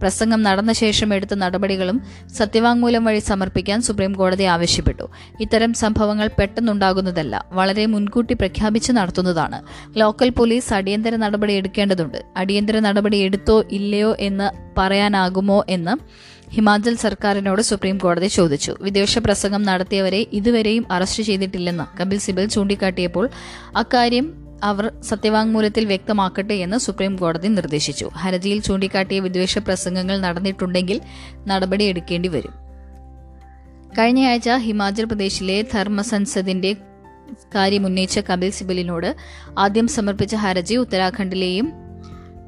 പ്രസംഗം 0.00 0.42
നടന്ന 0.42 0.72
ശേഷം 0.72 1.14
എടുത്ത 1.14 1.34
നടപടികളും 1.34 2.02
സത്യവാങ്മൂലം 2.36 3.04
വഴി 3.04 3.18
സമർപ്പിക്കാൻ 3.18 3.82
സുപ്രീം 3.82 4.12
കോടതി 4.12 4.44
ആവശ്യപ്പെട്ടു. 4.44 5.10
ഇത്തരം 5.40 5.72
സംഭവങ്ങൾ 5.72 6.30
പെട്ടെന്നുണ്ടാകുന്നതല്ല 6.38 7.44
വളരെ 7.52 7.86
മുൻകൂട്ടി 7.86 8.34
പ്രഖ്യാപിച്ച് 8.34 8.92
നടത്തുന്നതാണ്. 8.92 9.62
ലോക്കൽ 9.96 10.30
പോലീസ് 10.30 10.74
അടിയന്തര 10.74 11.16
നടപടി 11.16 11.52
എടുക്കേണ്ടതുണ്ട്. 11.52 12.18
അടിയന്തര 12.36 12.78
നടപടി 12.78 13.16
എടുത്തോ 13.16 13.64
ഇല്ലയോ 13.70 14.16
എന്ന് 14.20 14.50
പറയാനാകുമോ 14.78 15.64
എന്ന് 15.68 16.26
ഹിമാചൽ 16.50 16.96
സർക്കാരിനോട് 16.96 17.62
സുപ്രീം 17.62 17.98
കോടതി 17.98 18.26
ചോദിച്ചു. 18.26 18.76
വിദേശ 18.80 19.18
പ്രസംഗം 19.18 19.62
നടത്തിയവരെ 19.62 20.26
ഇതുവരെയും 20.32 20.92
അറസ്റ്റ് 20.92 21.22
ചെയ്തിട്ടില്ലെന്ന് 21.22 21.98
കപിൽ 21.98 22.18
സിബൽ 22.18 22.46
ചൂണ്ടിക്കാട്ടിയപ്പോൾ 22.46 23.28
അക്കാര്യം 23.76 24.45
അവർ 24.62 24.92
സത്യവാങ്മൂലത്തിൽ 25.02 25.84
വ്യക്തമാക്കട്ടെ 25.84 26.54
എന്ന് 26.54 26.76
സുപ്രീം 26.76 27.16
കോടതി 27.16 27.48
നിർദ്ദേശിച്ചു. 27.48 28.10
ഹർജിയിൽ 28.14 28.60
ചൂണ്ടിക്കാട്ടിയ 28.60 29.20
വിദ്വേഷ 29.20 29.58
പ്രസംഗങ്ങൾ 29.58 30.20
നടന്നിട്ടുണ്ടെങ്കിൽ 30.20 31.00
നടപടിയെടുക്കേണ്ടി 31.46 32.28
വരും. 32.28 32.52
കഴിഞ്ഞയാഴ്ച 33.98 34.50
ഹിമാചൽ 34.50 35.04
പ്രദേശിലെ 35.04 35.62
ധർമ്മസൻസദിന്റെ 35.62 36.76
കാര്യമുന്നയിച്ച 37.54 38.18
കപിൽ 38.18 38.50
സിബലിനോട് 38.50 39.16
ആദ്യം 39.58 39.88
സമർപ്പിച്ച 39.88 40.34
ഹർജി 40.34 40.74
ഉത്തരാഖണ്ഡിലെയും 40.74 41.72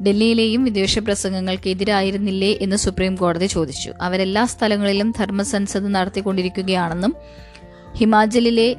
ഡൽഹിയിലെയും 0.07 0.65
വിദ്വേഷ 0.65 0.99
പ്രസംഗങ്ങൾക്കെതിരായിരുന്നില്ലേ 0.99 2.59
എന്ന് 2.61 2.77
സുപ്രീം 2.77 3.17
കോടതി 3.17 3.47
ചോദിച്ചു. 3.47 3.93
അവരെല്ലാ 4.03 4.45
സ്ഥലങ്ങളിലും 4.45 5.15
ധർമ്മസൻസദ് 5.19 5.95
നടത്തിക്കൊണ്ടിരിക്കുകയാണെന്നും 5.95 7.17
ഹിമാചലിലെ 7.97 8.77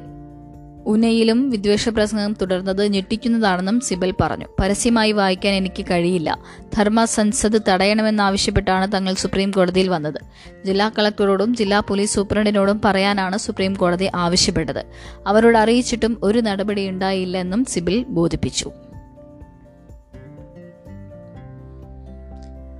ഉനയിലും 0.86 1.50
വിദ്വേഷ 1.50 1.88
പ്രസംഗം 1.88 2.36
തുടർന്നത് 2.42 2.88
ഞെട്ടിക്കുന്നതാണെന്നും 2.88 3.80
സിബൽ 3.80 4.14
പറഞ്ഞു. 4.20 4.46
പരസ്യമായി 4.60 5.12
വായിക്കാൻ 5.12 5.54
എനിക്ക് 5.54 5.84
കഴിയില്ല. 5.90 6.38
ധർമ്മ 6.74 7.04
സൻസദ് 7.04 7.60
തടയണമെന്നാവശ്യപ്പെട്ടാണ് 7.68 8.92
തങ്ങൾ 8.92 9.14
സുപ്രീം 9.14 9.50
കോടതിയിൽ 9.50 9.88
വന്നത്. 9.88 10.20
ജില്ലാ 10.66 10.88
കളക്ടറോടും 10.88 11.56
ജില്ലാ 11.56 11.80
പോലീസ് 11.80 12.14
സൂപ്രണ്ടിനോടും 12.14 12.80
പറയാനാണ് 12.84 13.38
സുപ്രീം 13.38 13.74
കോടതി 13.74 14.10
ആവശ്യപ്പെട്ടത്. 14.14 14.84
അവരോട് 15.26 15.58
അറിയിച്ചിട്ടും 15.58 16.20
ഒരു 16.22 16.38
നടപടി 16.38 16.88
ഉണ്ടായില്ലെന്നും 16.88 17.64
സിബിൽ 17.64 18.04
ബോധിപ്പിച്ചു. 18.08 18.70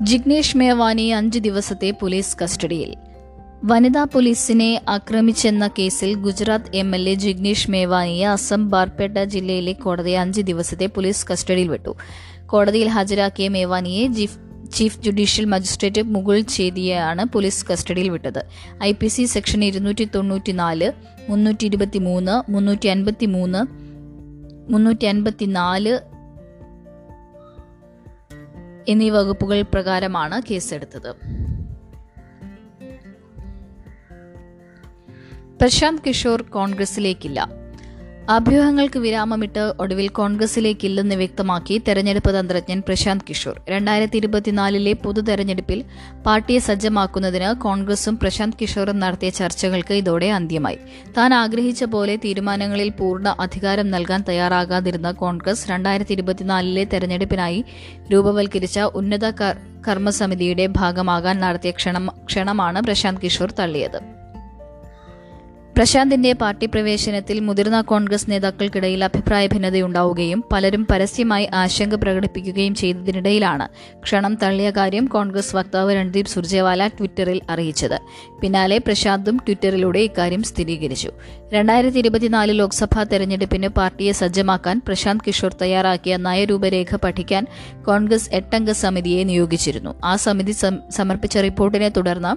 ജിഗ്നേഷ് 0.02 0.56
മേവാനി 0.56 1.02
അഞ്ച് 1.02 1.38
ദിവസത്തെ 1.38 1.90
പോലീസ് 1.90 2.36
കസ്റ്റഡിയിൽ. 2.42 3.09
വനിതാ 3.64 4.04
പോലീസിനെ 4.04 4.82
ആക്രമിച്ചെന്ന 4.88 5.70
കേസിൽ 5.78 6.14
Gujarat 6.14 6.76
M 6.76 6.94
L 6.94 7.08
A 7.08 7.14
Jignesh 7.14 7.70
മേവാനിയെ 7.70 8.26
Assam 8.26 8.70
Barpeta 8.70 9.18
ജില്ലയിലെ 9.18 9.72
കോടതി 9.72 10.10
അഞ്ച് 10.10 10.40
ദിവസത്തെ 10.40 10.86
പോലീസ് 10.86 11.26
കസ്റ്റഡിയിൽ 11.32 11.68
വിട്ടു. 11.68 11.96
കോടതിയിൽ 12.46 12.88
ഹാജരാക്കിയ 12.88 13.48
മേവാനിയെ 13.48 14.06
ചീഫ് 14.72 15.00
ജുഡീഷ്യൽ 15.00 15.44
മജിസ്ട്രേറ്റ് 15.44 16.02
മുകുൾ 16.02 16.40
ചേതിയാണ് 16.40 17.24
പോലീസ് 17.24 17.66
കസ്റ്റഡിയിൽ 17.66 18.08
വിട്ടത്. 18.08 18.44
ഐ 18.82 18.92
പി 18.92 19.06
സി 19.06 19.24
സെക്ഷൻ 19.24 19.64
ഇരുന്നൂറ്റി 19.64 20.08
തൊണ്ണൂറ്റി 20.14 20.52
നാല് 20.52 20.92
മുന്നൂറ്റി 21.28 21.64
ഇരുപത്തി 21.64 21.98
മൂന്ന് 21.98 22.52
മുന്നൂറ്റി 22.52 22.88
അൻപത്തി 22.88 23.26
മൂന്ന് 23.26 23.66
മുന്നൂറ്റി 24.72 25.04
അൻപത്തി 25.04 25.44
നാല് 25.44 25.98
എന്നീ 28.88 29.10
വകുപ്പുകൾ 29.10 29.62
പ്രകാരമാണ് 29.62 30.42
കേസെടുത്തത്. 30.50 31.14
പ്രശാന്ത് 35.60 36.02
കിഷോർ 36.06 36.42
കോൺഗ്രസിലേക്കില്ല. 36.42 37.60
അഭ്യൂഹങ്ങൾക്ക് 38.28 38.98
വിരാമമിട്ട് 38.98 39.72
ഒടുവിൽ 39.80 40.08
കോൺഗ്രസിലേക്കില്ലെന്ന് 40.08 41.14
വ്യക്തമാക്കി 41.14 41.82
തെരഞ്ഞെടുപ്പ് 41.88 42.30
തന്ത്രജ്ഞൻ 42.38 42.82
പ്രശാന്ത് 42.88 43.24
കിഷോർ. 43.28 43.60
രണ്ടായിരത്തി 43.68 44.16
ഇരുപത്തിനാലിലെ 44.16 44.92
പൊതു 44.92 45.20
തെരഞ്ഞെടുപ്പിൽ 45.20 45.84
പാർട്ടിയെ 46.26 46.58
സജ്ജമാക്കുന്നതിന് 46.58 47.60
കോൺഗ്രസും 47.60 48.18
പ്രശാന്ത് 48.18 48.56
കിഷോറും 48.60 49.00
നടത്തിയ 49.00 49.30
ചർച്ചകൾക്ക് 49.30 49.94
ഇതോടെ 49.94 50.26
അന്ത്യമായി. 50.26 50.78
താൻ 51.16 51.34
ആഗ്രഹിച്ച 51.34 51.84
പോലെ 51.84 52.16
തീരുമാനങ്ങളിൽ 52.16 52.88
പൂർണ 52.90 53.36
അധികാരം 53.40 53.90
നൽകാൻ 53.90 54.24
തയ്യാറാകാതിരുന്ന 54.28 55.10
കോൺഗ്രസ് 55.10 55.70
രണ്ടായിരത്തി 55.70 56.12
ഇരുപത്തിനാലിലെ 56.12 56.84
തെരഞ്ഞെടുപ്പിനായി 56.84 57.64
രൂപവൽക്കരിച്ച 58.12 58.78
ഉന്നത 58.80 59.30
കർമ്മസമിതിയുടെ 59.88 60.66
ഭാഗമാകാൻ 60.66 61.40
നടത്തിയ 61.40 61.70
ക്ഷണമാണ് 62.24 62.80
പ്രശാന്ത് 62.82 63.20
കിഷോർ 63.20 63.50
തള്ളിയത്. 63.50 64.19
പ്രശാന്തിന്റെ 65.76 66.32
പാർട്ടി 66.32 66.66
പ്രവേശനത്തിൽ 66.66 67.40
മുതിർന്ന 67.40 67.80
കോൺഗ്രസ് 67.80 68.30
നേതാക്കൾക്കിടയിൽ 68.30 69.04
അഭിപ്രായ 69.04 69.46
ഭിന്നതയുണ്ടാവുകയും 69.46 70.44
പലരും 70.52 70.86
പരസ്യമായി 70.90 71.48
ആശങ്ക 71.54 71.94
പ്രകടിപ്പിക്കുകയും 71.94 72.74
ചെയ്തതിനിടയിലാണ് 72.74 73.68
ക്ഷണം 74.02 74.34
തള്ളിയ 74.34 74.70
കാര്യം 74.70 75.04
കോൺഗ്രസ് 75.04 75.56
വക്താവ് 75.56 75.94
രൺദീപ് 75.94 76.26
സുർജേവാല 76.26 76.86
ട്വിറ്ററിൽ 76.88 77.40
അറിയിച്ചത്. 77.50 77.98
പിന്നാലെ 78.42 78.78
പ്രശാന്തും 78.78 79.36
ട്വിറ്ററിലൂടെ 79.36 79.98
ഇക്കാര്യം 79.98 80.42
സ്ഥിരീകരിച്ചു. 80.42 81.10
രണ്ടായിരത്തി 81.52 81.98
ഇരുപത്തിനാല് 81.98 82.58
ലോക്സഭാ 82.58 83.02
തെരഞ്ഞെടുപ്പിന് 83.02 83.68
പാർട്ടിയെ 83.68 84.12
സജ്ജമാക്കാൻ 84.12 84.82
പ്രശാന്ത് 84.86 85.24
കിഷോർ 85.26 85.52
തയ്യാറാക്കിയ 85.62 86.16
നയരൂപരേഖ 86.16 86.96
പഠിക്കാൻ 86.96 87.46
കോൺഗ്രസ് 87.86 88.30
എട്ടംഗ 88.32 88.70
സമിതിയെ 88.70 89.24
നിയോഗിച്ചിരുന്നു. 89.24 89.94
ആ 90.04 90.16
സമിതി 90.16 90.52
സമർപ്പിച്ച 90.90 91.38
റിപ്പോർട്ടിനെ 91.38 91.88
തുടർന്ന് 91.88 92.32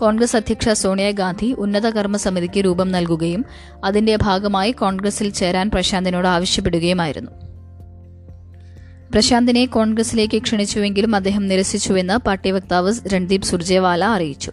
കോൺഗ്രസ് 0.00 0.36
അധ്യക്ഷ 0.36 0.68
സോണിയാഗാന്ധി 0.68 1.52
ഉന്നത 1.52 1.86
കർമ്മസമിതിക്ക് 1.86 2.60
രൂപം 2.64 2.92
നൽകുകയും 2.92 3.44
അതിന്റെ 3.84 4.16
ഭാഗമായി 4.16 4.70
കോൺഗ്രസിൽ 4.70 5.30
ചേരാൻ 5.30 5.70
പ്രശാന്തിനോട് 5.70 6.28
ആവശ്യപ്പെടുകയുമായിരുന്നു. 6.28 7.30
പ്രശാന്തിനെ 9.10 9.66
കോൺഗ്രസിലേക്ക് 9.66 10.42
ക്ഷണിച്ചുവെങ്കിലും 10.42 11.16
അദ്ദേഹം 11.16 11.48
നിരസിച്ചുവെന്ന് 11.48 12.16
പാർട്ടി 12.16 12.50
വക്താവ് 12.50 12.94
രൺദീപ് 13.14 13.42
സുർജേവാല 13.42 14.04
അറിയിച്ചു. 14.04 14.52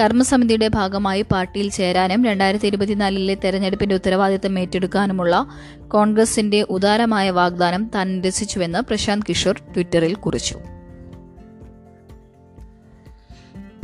കർമ്മസമിതിയുടെ 0.00 0.68
ഭാഗമായി 0.68 1.22
പാർട്ടിയിൽ 1.22 1.70
ചേരാനും 1.70 2.24
രണ്ടായിരത്തി 2.24 2.66
ഇരുപത്തിനാലിലെ 2.66 3.34
തെരഞ്ഞെടുപ്പിന്റെ 3.34 3.94
ഉത്തരവാദിത്തം 3.94 4.58
ഏറ്റെടുക്കാനുമുള്ള 4.58 5.46
കോൺഗ്രസിന്റെ 5.88 6.62
ഉദാരമായ 6.62 7.30
വാഗ്ദാനം 7.30 7.90
താൻ 7.94 8.20
നിരസിച്ചുവെന്ന് 8.20 8.78
പ്രശാന്ത് 8.78 9.26
കിഷോർ 9.28 9.58
ട്വിറ്ററിൽ 9.58 10.14
കുറിച്ചു. 10.14 10.58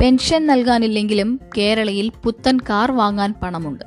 പെൻഷൻ 0.01 0.47
നൽകാനില്ലെങ്കിലും 0.47 1.39
കേരളയിൽ 1.57 2.11
പുത്തൻ 2.23 2.57
കാർ 2.69 2.91
വാങ്ങാൻ 2.91 3.33
പണമുണ്ട്. 3.43 3.85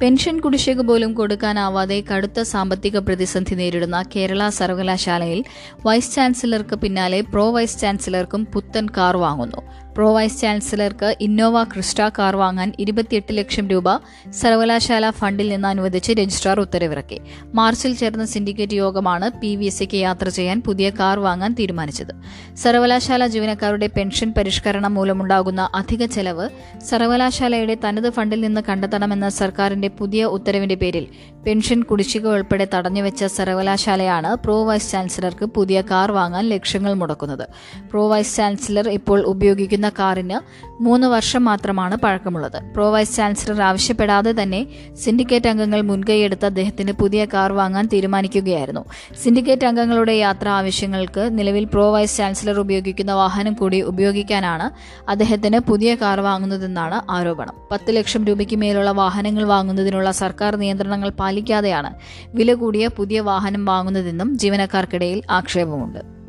പെൻഷൻ 0.00 0.40
കുടിശ്ശിക 0.40 0.80
പോലും 0.80 1.14
കൊടുക്കാനാവാതെ 1.14 2.04
കടുത്ത 2.12 2.40
സാമ്പത്തിക 2.42 2.98
പ്രതിസന്ധി 2.98 3.54
നേരിടുന്ന 3.54 4.04
കേരള 4.16 4.48
സർവകലാശാലയിൽ 4.48 5.44
വൈസ് 5.86 6.14
ചാൻസലർക്ക് 6.14 6.76
പിന്നാലെ 6.76 7.20
പ്രോ 7.20 7.50
വൈസ് 7.50 7.80
ചാൻസലർക്കും 7.80 8.46
പുത്തൻ 8.54 8.88
കാർ 8.96 9.16
വാങ്ങുന്നു. 9.16 9.60
പ്രോ 9.96 10.14
വൈസ് 10.14 10.40
ചാൻസലർക്ക് 10.40 11.16
ഇന്നോവ 11.20 11.64
ക്രിസ്റ്റ 11.64 12.00
കാർ 12.18 12.36
വാങ്ങാൻ 12.36 12.72
ഇരുപത്തിയെട്ട് 12.78 13.36
ലക്ഷം 13.38 13.68
രൂപ 13.68 13.88
സർവകലാശാല 14.30 15.10
ഫണ്ടിൽ 15.10 15.48
നിന്ന് 15.48 15.68
അനുവദിച്ച് 15.68 16.12
രജിസ്ട്രാർ 16.12 16.60
ഉത്തരവിറക്കി. 16.60 17.20
മാർച്ചിൽ 17.54 17.96
ചേർന്ന 17.96 18.24
സിൻഡിക്കേറ്റ് 18.24 18.72
യോഗമാണ് 18.72 19.30
പി 19.40 19.56
വി 19.56 19.64
എസ് 19.64 19.94
യാത്ര 19.94 20.28
ചെയ്യാൻ 20.28 20.60
പുതിയ 20.60 20.90
കാർ 20.90 21.18
വാങ്ങാൻ 21.18 21.56
തീരുമാനിച്ചത്. 21.58 22.12
സർവകലാശാല 22.54 23.26
ജീവനക്കാരുടെ 23.26 23.86
പെൻഷൻ 23.86 24.32
പരിഷ്കരണം 24.36 24.94
മൂലമുണ്ടാകുന്ന 24.94 25.68
അധിക 25.74 26.04
ചെലവ് 26.06 26.48
സർവകലാശാലയുടെ 26.90 27.78
തനത് 27.84 28.10
ഫണ്ടിൽ 28.10 28.40
നിന്ന് 28.40 28.60
കണ്ടെത്തണമെന്ന 28.68 29.28
സർക്കാരിന്റെ 29.28 29.88
പുതിയ 29.88 30.24
ഉത്തരവിന്റെ 30.24 30.74
പേരിൽ 30.74 31.06
പെൻഷൻ 31.46 31.82
കുടിശ്ശിക 31.82 32.26
ഉൾപ്പെടെ 32.26 32.68
തടഞ്ഞുവെച്ച 32.74 33.24
സർവകലാശാലയാണ് 33.24 34.36
പ്രോ 34.36 34.64
വൈസ് 34.64 34.92
ചാൻസലർക്ക് 34.92 35.44
പുതിയ 35.44 35.82
കാർ 35.82 36.12
വാങ്ങാൻ 36.12 36.48
ലക്ഷ്യങ്ങൾ 36.48 36.94
മുടക്കുന്നത്. 36.94 37.48
പ്രോ 37.90 38.08
വൈസ് 38.08 38.36
ചാൻസലർ 38.36 38.88
ഇപ്പോൾ 38.88 39.20
ഉപയോഗിക്കുന്ന 39.26 39.79
കാറിന് 39.88 40.60
മൂന്ന് 40.82 41.06
വർഷം 41.06 41.44
മാത്രമാണ് 41.44 41.96
പഴക്കമുള്ളത്. 41.96 42.62
പ്രോ 42.74 42.90
വൈസ് 42.90 43.16
ചാൻസലർ 43.16 43.62
ആവശ്യപ്പെടാതെ 43.62 44.34
തന്നെ 44.42 44.66
സിൻഡിക്കേറ്റ് 44.94 45.48
അംഗങ്ങൾ 45.48 45.80
മുൻകൈയെടുത്ത് 45.80 46.46
അദ്ദേഹത്തിന് 46.46 46.92
പുതിയ 46.92 47.24
കാർ 47.24 47.52
വാങ്ങാൻ 47.52 47.88
തീരുമാനിക്കുകയായിരുന്നു. 47.92 48.84
സിൻഡിക്കേറ്റ് 49.22 49.66
അംഗങ്ങളുടെ 49.66 50.12
യാത്രാ 50.12 50.52
ആവശ്യങ്ങൾക്ക് 50.52 51.38
നിലവിൽ 51.38 51.64
പ്രോ 51.64 51.92
വൈസ് 51.92 52.16
ചാൻസലർ 52.16 52.60
ഉപയോഗിക്കുന്ന 52.60 53.12
വാഹനം 53.12 53.52
കൂടി 53.52 53.80
ഉപയോഗിക്കാനാണ് 53.80 54.70
അദ്ദേഹത്തിന് 55.10 55.58
പുതിയ 55.58 55.94
കാർ 55.94 56.20
വാങ്ങുന്നതെന്നാണ് 56.20 57.10
ആരോപണം. 57.10 57.54
പത്ത് 57.72 57.96
ലക്ഷം 57.96 58.24
രൂപയ്ക്ക് 58.24 58.56
മേലുള്ള 58.56 58.90
വാഹനങ്ങൾ 58.90 59.44
വാങ്ങുന്നതിനുള്ള 59.44 60.10
സർക്കാർ 60.10 60.56
നിയന്ത്രണങ്ങൾ 60.56 61.10
പാലിക്കാതെയാണ് 61.10 61.94
വില 62.26 62.54
കൂടിയ 62.54 62.88
പുതിയ 62.88 63.20
വാഹനം 63.20 63.64
വാങ്ങുന്നതെന്നും 63.64 64.38
ജീവനക്കാർക്കിടയിൽ 64.38 65.22
ആക്ഷേപമുണ്ട്. 65.30 66.19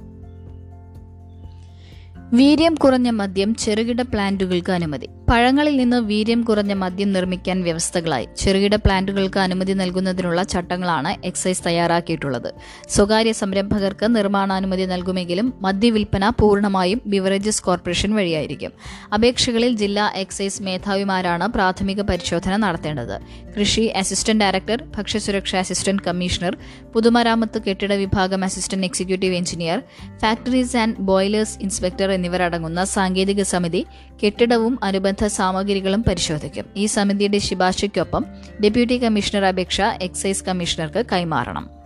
വീര്യം 2.34 2.76
കുറഞ്ഞ 2.76 3.10
മദ്യം 3.10 3.56
ചെറുകിട 3.56 4.02
പ്ലാന്റുകൾക്ക് 4.02 4.72
അനുമതി. 4.72 5.08
പഴങ്ങളിൽ 5.32 5.78
നിന്ന് 5.78 5.98
വീര്യം 5.98 6.42
കുറഞ്ഞ 6.42 6.74
മദ്യം 6.74 7.10
നിർമ്മിക്കാൻ 7.14 7.58
വ്യവസ്ഥകളായി. 7.64 8.26
ചെറുകിട 8.38 8.76
പ്ലാന്റുകൾക്ക് 8.76 9.40
അനുമതി 9.40 9.74
നൽകുന്നതിനുള്ള 9.74 10.44
ചട്ടങ്ങളാണ് 10.44 11.12
എക്സൈസ് 11.26 11.64
തയ്യാറാക്കിയിട്ടുള്ളത്. 11.68 12.50
സ്വകാര്യ 12.90 13.32
സംരംഭകർക്ക് 13.32 14.16
നിർമ്മാണാനുമതി 14.16 14.86
നൽകുമെങ്കിലും 14.86 15.54
മദ്യവിൽപ്പന 15.62 16.30
പൂർണമായും 16.40 17.02
ബിവറേജസ് 17.06 17.64
കോർപ്പറേഷൻ 17.64 18.16
വഴിയായിരിക്കും. 18.16 18.74
അപേക്ഷകളിൽ 19.14 19.76
ജില്ലാ 19.76 20.12
എക്സൈസ് 20.16 20.64
മേധാവിമാരാണ് 20.64 21.48
പ്രാഥമിക 21.48 22.02
പരിശോധന 22.02 22.56
നടത്തേണ്ടത്. 22.56 23.16
കൃഷി 23.56 23.86
അസിസ്റ്റന്റ് 24.02 24.44
ഡയറക്ടർ 24.44 24.84
ഭക്ഷ്യസുരക്ഷ 24.98 25.56
അസിസ്റ്റന്റ് 25.56 26.04
കമ്മീഷണർ 26.08 26.58
പുതുമരാമത്ത് 26.94 27.62
കെട്ടിട 27.62 27.94
വിഭാഗം 27.94 28.44
assistant 28.44 28.86
executive 28.86 29.36
engineer 29.36 29.82
factories 30.20 30.78
and 30.78 30.96
boilers 31.12 31.58
inspector 31.62 32.12
എന്നിവരടങ്ങുന്ന 32.12 32.84
സാങ്കേതിക 32.84 33.42
സമിതി 33.42 33.86
കെട്ടിടവും 34.24 34.84
അനുബന്ധ 34.84 35.21
സാമഗ്രികളും 35.28 36.04
പരിശോധിക്കും. 36.04 36.66
ഈ 36.76 36.86
സമിതിയുടെ 36.86 37.38
ശുപാർശയ്ക്കൊപ്പം 37.38 38.26
ഡെപ്യൂട്ടി 38.64 39.04
കമ്മീഷണർ 39.04 39.46
അപേക്ഷ 39.46 39.82
എക്സൈസ് 39.82 40.44
കമ്മീഷണർക്ക് 40.44 41.06
കൈമാറണം. 41.12 41.82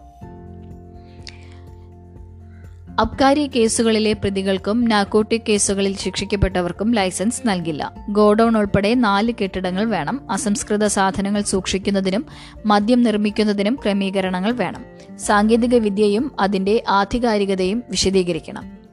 അബ്കാരി 3.00 3.48
കേസുകളിലെ 3.48 4.13
പ്രതികൾക്കും 4.13 4.86
നാർക്കോട്ടിക് 4.86 5.42
കേസുകളിൽ 5.50 5.98
ശിക്ഷിക്കപ്പെട്ടവർക്കും 5.98 6.92
ലൈസൻസ് 6.92 7.42
നൽകില്ല. 7.46 7.94
ഗോഡൌൺ 8.10 8.58
ഉൾപ്പെടെ 8.58 8.94
നാല് 8.94 9.34
കെട്ടിടങ്ങൾ 9.42 9.86
വേണം. 9.86 10.32
അസംസ്കൃത 10.32 10.86
സാധനങ്ങൾ 10.86 11.42
സൂക്ഷിക്കുന്നതിനും 11.42 12.25
മദ്യം 12.65 13.04
നിർമ്മിക്കുന്നതിനും 13.04 13.80
ക്രമീകരണങ്ങൾ 13.84 14.51
വേണം. 14.51 14.86
സാങ്കേതിക 15.18 15.75
വിദ്യയും 15.75 16.32
അതിന്റെ 16.39 16.84
ആധികാരികതയും 16.89 17.84
വിശദീകരിക്കണം. 17.89 18.85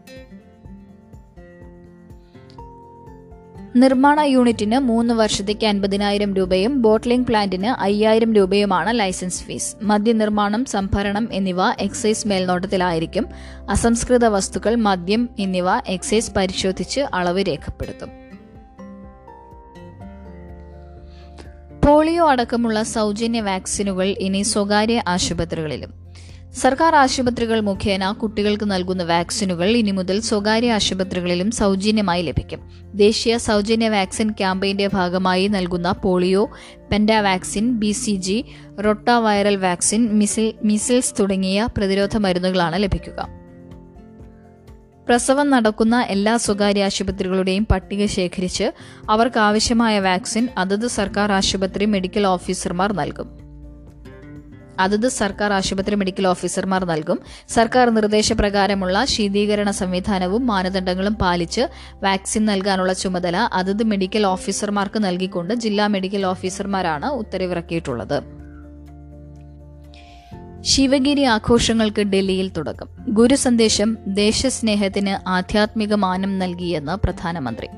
നിർമ്മാണ 3.76 4.20
യൂണിറ്റിന് 4.20 4.78
മൂന്ന് 4.78 5.14
വർഷത്തേക്ക് 5.14 5.66
അൻപതിനായിരം 5.66 6.34
രൂപയും 6.34 6.82
ബോട്ട്ലിംഗ് 6.82 7.26
പ്ലാന്റിന് 7.26 7.66
അയ്യായിരം 7.66 8.34
രൂപയുമാണ് 8.34 8.98
ലൈസൻസ് 8.98 9.44
ഫീസ്. 9.44 9.76
മദ്യനിർമ്മാണം 9.82 10.64
സംഭരണം 10.64 11.28
എന്നിവ 11.32 11.62
എക്സൈസ് 11.80 12.28
മേൽനോട്ടത്തിലായിരിക്കും. 12.28 13.28
അസംസ്കൃത 13.70 14.24
വസ്തുക്കൾ 14.24 14.74
മദ്യം 14.74 15.28
എന്നിവ 15.38 15.70
എക്സൈസ് 15.86 16.32
പരിശോധിച്ച് 16.36 17.00
അളവ് 17.00 17.44
രേഖപ്പെടുത്തും. 17.48 18.08
പോളിയോ 21.86 22.30
അടക്കമുള്ള 22.30 22.82
സൗജന്യ 22.82 23.40
വാക്സിനുകൾ 23.40 24.06
ഇനി 24.18 24.42
സ്വകാര്യ 24.42 25.02
ആശുപത്രികളിലും. 25.08 26.02
സർക്കാർ 26.60 26.94
ആശുപത്രികൾ 26.94 27.60
മുഖേന 27.60 28.12
കുട്ടികൾക്ക് 28.12 28.70
നൽകുന്ന 28.70 29.02
വാക്സിനുകൾ 29.02 29.76
ഇനി 29.76 29.90
മുതൽ 29.90 30.20
സ്വകാര്യ 30.20 30.72
ആശുപത്രികളിലും 30.72 31.50
സൗജന്യമായി 31.50 32.22
ലഭിക്കും. 32.22 32.60
ദേശീയ 32.94 33.36
സൗജന്യ 33.36 33.88
വാക്സിൻ 33.88 34.30
ക്യാമ്പയിന്റെ 34.30 34.86
ഭാഗമായി 34.86 35.48
നൽകുന്ന 35.48 35.92
polio 35.92 36.50
penta 36.92 37.12
vaccine 37.12 37.78
B 37.78 37.92
C 37.92 38.14
G 38.16 38.44
rota 38.84 39.08
viral 39.08 39.56
vaccine 39.56 40.18
measle 40.18 40.54
measles 40.64 41.14
തുടങ്ങിയ 41.20 41.68
പ്രതിരോധ 41.76 42.16
മരുന്നുകളാണ് 42.16 42.82
ലഭിക്കുക. 42.82 43.28
പ്രസവം 45.08 45.50
നടക്കുന്ന 45.50 46.06
എല്ലാ 46.08 46.36
സ്വകാര്യ 46.36 46.84
ആശുപത്രികളുടെയും 46.84 47.66
പട്ടിക 47.70 48.06
ശേഖരിച്ച് 48.06 48.72
അവർക്ക് 49.10 49.38
ആവശ്യമായ 49.38 50.00
വാക്സിൻ 50.00 50.48
അതത് 50.58 50.86
സർക്കാർ 50.86 51.32
ആശുപത്രി 51.32 51.84
മെഡിക്കൽ 51.84 52.26
ഓഫീസർമാർ 52.26 52.92
നൽകും. 52.92 53.51
അതത് 54.80 55.08
സർക്കാർ 55.08 55.52
ആശുപത്രി 55.52 55.94
മെഡിക്കൽ 55.94 56.26
ഓഫീസർമാർ 56.26 56.84
നൽകും. 56.84 57.20
സർക്കാർ 57.48 57.90
നിർദ്ദേശപ്രകാരമുള്ള 57.90 59.04
ശീതീകരണ 59.04 59.70
സംവിധാനവും 59.70 60.46
മാനദണ്ഡങ്ങളും 60.46 61.14
പാലിച്ച് 61.14 61.60
വാക്സിൻ 62.02 62.44
നൽകാനുള്ള 62.44 62.92
ചുമതല 62.92 63.36
അതത് 63.36 63.82
മെഡിക്കൽ 63.82 64.26
ഓഫീസർമാർക്ക് 64.26 65.04
നൽകിക്കൊണ്ട് 65.04 65.54
ജില്ലാ 65.54 65.86
മെഡിക്കൽ 65.86 66.26
ഓഫീസർമാരാണ് 66.26 67.06
ഉത്തരവിറക്കിയിട്ടുള്ളത്. 67.06 68.22
ശിവഗിരി 70.60 71.22
ആഘോഷങ്ങൾക്ക് 71.22 72.02
ഡൽഹിയിൽ 72.02 72.48
തുടക്കം. 72.48 72.88
ഗുരുസന്ദേശം 73.08 73.98
ദേശസ്നേഹത്തിന് 74.06 75.28
ആധ്യാത്മിക 75.28 75.94
മാനം 75.94 76.38
നൽകിയെന്ന് 76.38 76.92
പ്രധാനമന്ത്രി. 76.92 77.68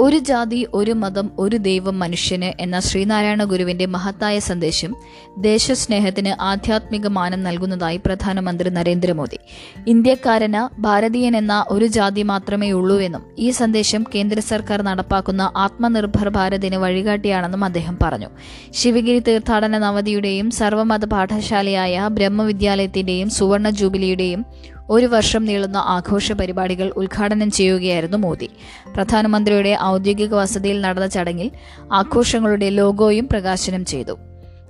ഒരു 0.00 0.18
ജാതി 0.18 0.66
ഒരു 0.74 0.92
മതം 0.92 1.30
ഒരു 1.38 1.56
ദൈവം 1.56 1.98
മനുഷ്യന് 1.98 2.62
എന്ന 2.62 2.80
ശ്രീനാരായണ 2.80 3.44
ഗുരുവിന്റെ 3.44 3.86
മഹത്തായ 3.86 4.38
സന്ദേശം 4.38 4.96
ദേശസ്നേഹത്തിന് 5.38 6.42
ആധ്യാത്മിക 6.42 7.06
മാനം 7.06 7.42
നൽകുന്നതായി 7.42 7.96
പ്രധാനമന്ത്രി 7.96 8.70
നരേന്ദ്രമോദി. 8.70 9.38
ഇന്ത്യക്കാരന് 9.86 10.80
ഭാരതീയൻ 10.80 11.36
എന്ന 11.36 11.64
ഒരു 11.68 11.86
ജാതി 11.86 12.22
മാത്രമേ 12.22 12.70
ഉള്ളൂ 12.72 13.00
എന്നും 13.00 13.24
ഈ 13.38 13.50
സന്ദേശം 13.50 14.04
കേന്ദ്ര 14.14 14.40
സർക്കാർ 14.40 14.82
നടപ്പാക്കുന്ന 14.82 15.52
ആത്മനിർഭർ 15.56 16.28
ഭാരതിന് 16.28 16.76
വഴികാട്ടിയാണെന്നും 16.76 17.64
അദ്ദേഹം 17.64 17.98
പറഞ്ഞു. 18.02 18.28
ശിവഗിരി 18.70 19.18
തീർത്ഥാടന 19.18 19.78
നവതിയുടെയും 19.78 20.50
സർവമത 20.50 21.04
പാഠശാലയായ 21.04 22.08
ബ്രഹ്മവിദ്യാലയത്തിന്റെയും 22.08 23.30
സുവർണ 23.30 23.70
ജൂബിലിയുടെയും 23.70 24.75
ഒരു 24.90 25.06
വർഷം 25.06 25.44
നീളുന്ന 25.44 25.76
ആഘോഷ 25.76 26.32
പരിപാടികൾ 26.32 26.92
ഉദ്ഘാടനം 26.96 27.50
ചെയ്യുകയായിരുന്നു 27.50 28.16
മോദി. 28.16 28.48
പ്രധാനമന്ത്രിയുടെ 28.96 29.78
ഔദ്യോഗിക 29.82 30.34
വസതിയിൽ 30.34 30.80
നടന്ന 30.80 31.06
ചടങ്ങിൽ 31.06 31.50
ആഘോഷങ്ങളുടെ 31.92 32.70
ലോഗോയും 32.70 33.28
പ്രകാശനം 33.28 33.84
ചെയ്തു. 33.84 34.18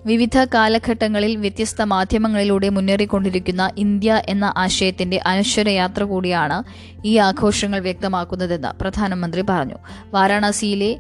വിവിധ 0.06 0.38
കാലഘട്ടങ്ങളിൽ 0.44 1.36
വ്യത്യസ്ത 1.36 1.82
മാധ്യമങ്ങളിലൂടെ 1.82 2.68
മുന്നേറിക്കൊണ്ടിരിക്കുന്ന 2.68 3.70
ഇന്ത്യ 3.76 4.22
എന്ന 4.28 4.52
ആശയത്തിന്റെ 4.56 5.20
അനശ്വര 5.26 5.68
യാത്ര 5.68 6.02
കൂടിയാണ് 6.02 6.64
ഈ 7.06 7.16
ആഘോഷങ്ങൾ 7.16 7.80
വ്യക്തമാക്കുന്നതെന്ന് 7.80 8.78
പ്രധാനമന്ത്രി 8.78 9.42
പറഞ്ഞു. 9.48 9.74
വാരാണസിയിലെ 10.12 10.96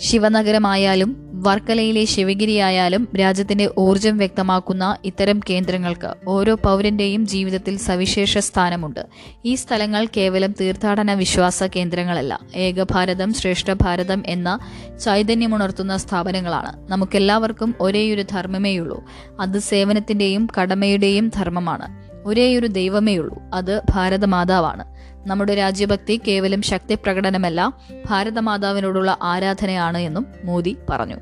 ശിവനഗരമായാലും 0.00 1.30
വർക്കലയിലെ 1.32 2.04
ശിവഗിരിയായാലും 2.04 3.08
രാജ്യത്തിന്റെ 3.20 3.70
ഊർജം 3.78 4.18
വ്യക്തമാക്കുന്ന 4.18 4.96
ഇത്തരം 5.04 5.40
കേന്ദ്രങ്ങൾക്ക് 5.50 6.14
ഓരോ 6.28 6.54
പൗരന്റെയും 6.54 7.26
ജീവിതത്തിൽ 7.26 7.78
സവിശേഷ 7.78 8.38
സ്ഥാനമുണ്ട്. 8.38 9.06
ഈ 9.44 9.54
സ്ഥലങ്ങൾ 9.54 10.08
കേവലം 10.16 10.54
തീർത്ഥാടന 10.60 11.12
വിശ്വാസ 11.12 11.62
കേന്ദ്രങ്ങളല്ല 11.62 12.40
ഏകഭാരതം 12.56 13.34
ശ്രേഷ്ഠ 13.34 13.72
ഭാരതം 13.82 14.22
എന്ന 14.26 14.58
ചൈതന്യമുണർത്തുന്ന 15.04 15.96
സ്ഥാപനങ്ങളാണ്. 15.96 16.92
നമുക്കെല്ലാവർക്കും 16.92 17.74
ഒരേയൊരു 17.80 18.22
ധർമ്മമേയുള്ളൂ. 18.22 19.04
അത് 19.40 19.58
സേവനത്തിന്റെയും 19.58 20.48
കടമയുടെയും 20.60 21.28
ധർമ്മമാണ്. 21.28 22.10
ഒരേയൊരു 22.24 22.66
ദൈവമേയുള്ളൂ. 22.66 23.38
അത് 23.54 23.82
ഭാരതമാതാവാണ്. 23.90 24.99
നമ്മുടെ 25.26 25.54
രാജ്യഭക്തി 25.54 26.20
കേവലം 26.28 26.62
ശക്തി 26.62 26.94
പ്രകടനമല്ല 26.94 27.72
ഭാരതമാതാവിനോടുള്ള 28.06 29.18
ആരാധനയാണ് 29.22 29.98
എന്നും 29.98 30.26
മോദി 30.44 30.76
പറഞ്ഞു. 30.90 31.16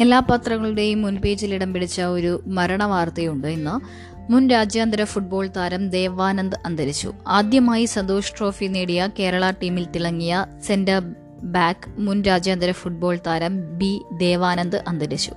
എല്ലാ 0.00 0.18
പത്രങ്ങളുടെയും 0.18 1.02
മുൻപേജിൽ 1.02 1.54
ഇടം 1.54 1.72
പിടിച്ച 1.72 2.00
ഒരു 2.00 2.42
മരണ 2.46 2.84
വാർത്തയുണ്ട് 2.84 3.48
ഇന്ന്. 3.48 4.02
മുൻ 4.32 4.50
രാജ്യാന്തര 4.50 5.04
ഫുട്ബോൾ 5.04 5.50
താരം 5.56 5.90
ദേവാനന്ദ് 5.90 6.56
അന്തരിച്ചു. 6.66 7.12
ആദ്യമായി 7.28 7.84
സന്തോഷ് 7.84 8.32
ട്രോഫി 8.38 8.66
നേടിയ 8.66 9.08
കേരള 9.18 9.50
ടീമിൽ 9.50 9.86
തിളങ്ങിയ 9.90 10.46
സെന്റർ 10.60 11.14
ബാക്ക് 11.42 12.00
മുൻ 12.00 12.22
രാജ്യാന്തര 12.22 12.72
ഫുട്ബോൾ 12.72 13.18
താരം 13.26 13.78
ബി 13.78 14.02
ദേവാനന്ദ് 14.12 14.82
അന്തരിച്ചു. 14.88 15.32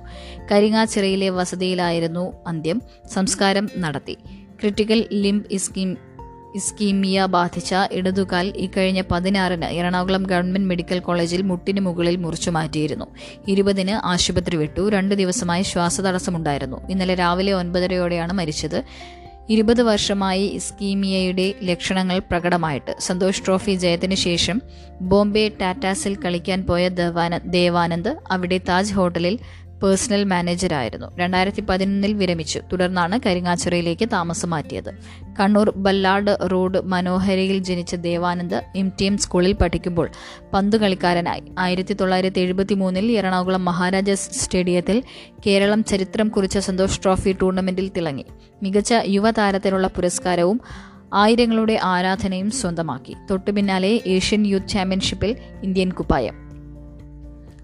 കരിങ്ങാച്ചിറയിലെ 0.52 1.30
വസതിയിലായിരുന്നു 1.30 2.32
അന്ത്യം. 2.46 2.82
സംസ്കാരം 3.10 3.68
നടത്തി. 3.78 4.18
ക്രിട്ടിക്കൽ 4.60 5.04
ലിംബ് 5.12 5.44
ഇസ്കീം 5.50 5.96
ഇസ്കീമിയ 6.58 7.26
ബാധിച്ച 7.36 7.74
ഇടതുകാൽ 7.98 8.46
ഇക്കഴിഞ്ഞ 8.56 9.00
പതിനാറിന് 9.10 9.68
എറണാകുളം 9.78 10.22
ഗവൺമെന്റ് 10.22 10.68
മെഡിക്കൽ 10.70 10.98
കോളേജിൽ 10.98 11.42
മുട്ടിന് 11.42 11.80
മുകളിൽ 11.80 12.16
മുറിച്ചു 12.16 12.50
മാറ്റിയിരുന്നു. 12.50 13.06
ഇരുപതിന് 13.48 13.94
ആശുപത്രി 14.06 14.56
വിട്ടു. 14.56 14.88
രണ്ട് 14.96 15.14
ദിവസമായി 15.14 15.62
ശ്വാസതടസ്സമുണ്ടായിരുന്നു. 15.62 16.78
ഇന്നലെ 16.90 17.14
രാവിലെ 17.14 17.52
ഒൻപതരയോടെയാണ് 17.52 18.32
മരിച്ചത്. 18.32 18.78
ഇരുപത് 19.50 19.82
വർഷമായി 19.82 20.46
ഇസ്കീമിയയുടെ 20.58 21.54
ലക്ഷണങ്ങൾ 21.62 22.18
പ്രകടമായിട്ട്. 22.30 22.92
സന്തോഷ് 23.00 23.42
ട്രോഫി 23.46 23.74
ജയത്തിന് 23.82 24.14
ശേഷം 24.14 24.56
ബോംബെ 25.10 25.44
ടാറ്റാസിൽ 25.60 26.14
കളിക്കാൻ 26.24 26.60
പോയ 26.70 26.88
ദേവാനന്ദ് 27.58 28.14
അവിടെ 28.30 28.58
താജ് 28.68 28.94
ഹോട്ടലിൽ 28.94 29.36
പേഴ്സണൽ 29.82 30.24
മാനേജരായിരുന്നു 30.24 31.16
രണ്ടായിരത്തി 31.16 31.60
പതിനൊന്നിൽ 31.60 32.12
വിരമിച്ചു. 32.12 32.58
തുടർന്നാണ് 32.72 33.20
കരിങ്ങാച്ചിറയിലേക്ക് 33.26 34.08
താമസം 34.12 34.50
മാറ്റിയത്. 34.50 34.98
കണ്ണൂർ 35.40 35.72
ബല്ലാഡ് 35.76 36.38
റോഡ് 36.52 36.80
മനോഹരയിൽ 36.80 37.58
ജനിച്ച 37.58 37.94
ദേവാനന്ദ് 37.94 38.62
എം 38.76 38.92
ടി 39.00 39.04
എം 39.04 39.18
സ്കൂളിൽ 39.18 39.52
പഠിക്കുമ്പോൾ 39.52 40.10
പന്ത് 40.52 40.76
കളിക്കാരനായി. 40.76 41.42
ആയിരത്തി 41.58 41.94
തൊള്ളായിരത്തി 41.94 42.40
എഴുപത്തി 42.40 42.74
മൂന്നിൽ 42.74 43.12
എറണാകുളം 43.12 43.64
മഹാരാജാസ് 43.64 44.30
സ്റ്റേഡിയത്തിൽ 44.32 45.02
കേരളം 45.46 45.84
ചരിത്രം 45.84 46.28
കുറിച്ച 46.28 46.58
സന്തോഷ് 46.58 47.02
ട്രോഫി 47.02 47.36
ടൂർണമെന്റിൽ 47.42 47.90
തിളങ്ങി. 47.96 48.24
മികച്ച 48.62 48.94
യുവതാരത്തിനുള്ള 49.06 49.86
പുരസ്കാരവും 49.86 50.60
ആയിരങ്ങളുടെ 51.14 51.80
ആരാധനയും 51.82 52.50
സ്വന്തമാക്കി. 52.50 53.16
തൊട്ടുപിന്നാലെ 53.30 54.00
ഏഷ്യൻ 54.06 54.46
യൂത്ത് 54.46 54.68
ചാമ്പ്യൻഷിപ്പിൽ 54.68 55.36
ഇന്ത്യൻ 55.62 55.90
കുപ്പായം. 55.90 56.45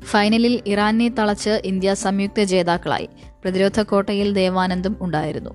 ഫൈനലിൽ 0.04 0.62
ഇറാനെ 0.66 1.08
തളച്ച് 1.08 1.60
ഇന്ത്യ 1.64 1.94
സംയുക്ത 1.94 2.42
ജേതാക്കളായി. 2.42 3.08
പ്രതിരോധ 3.42 3.80
കോട്ടയിൽ 3.80 4.32
ദേവാനന്ദും 4.32 4.96
ഉണ്ടായിരുന്നു. 5.00 5.50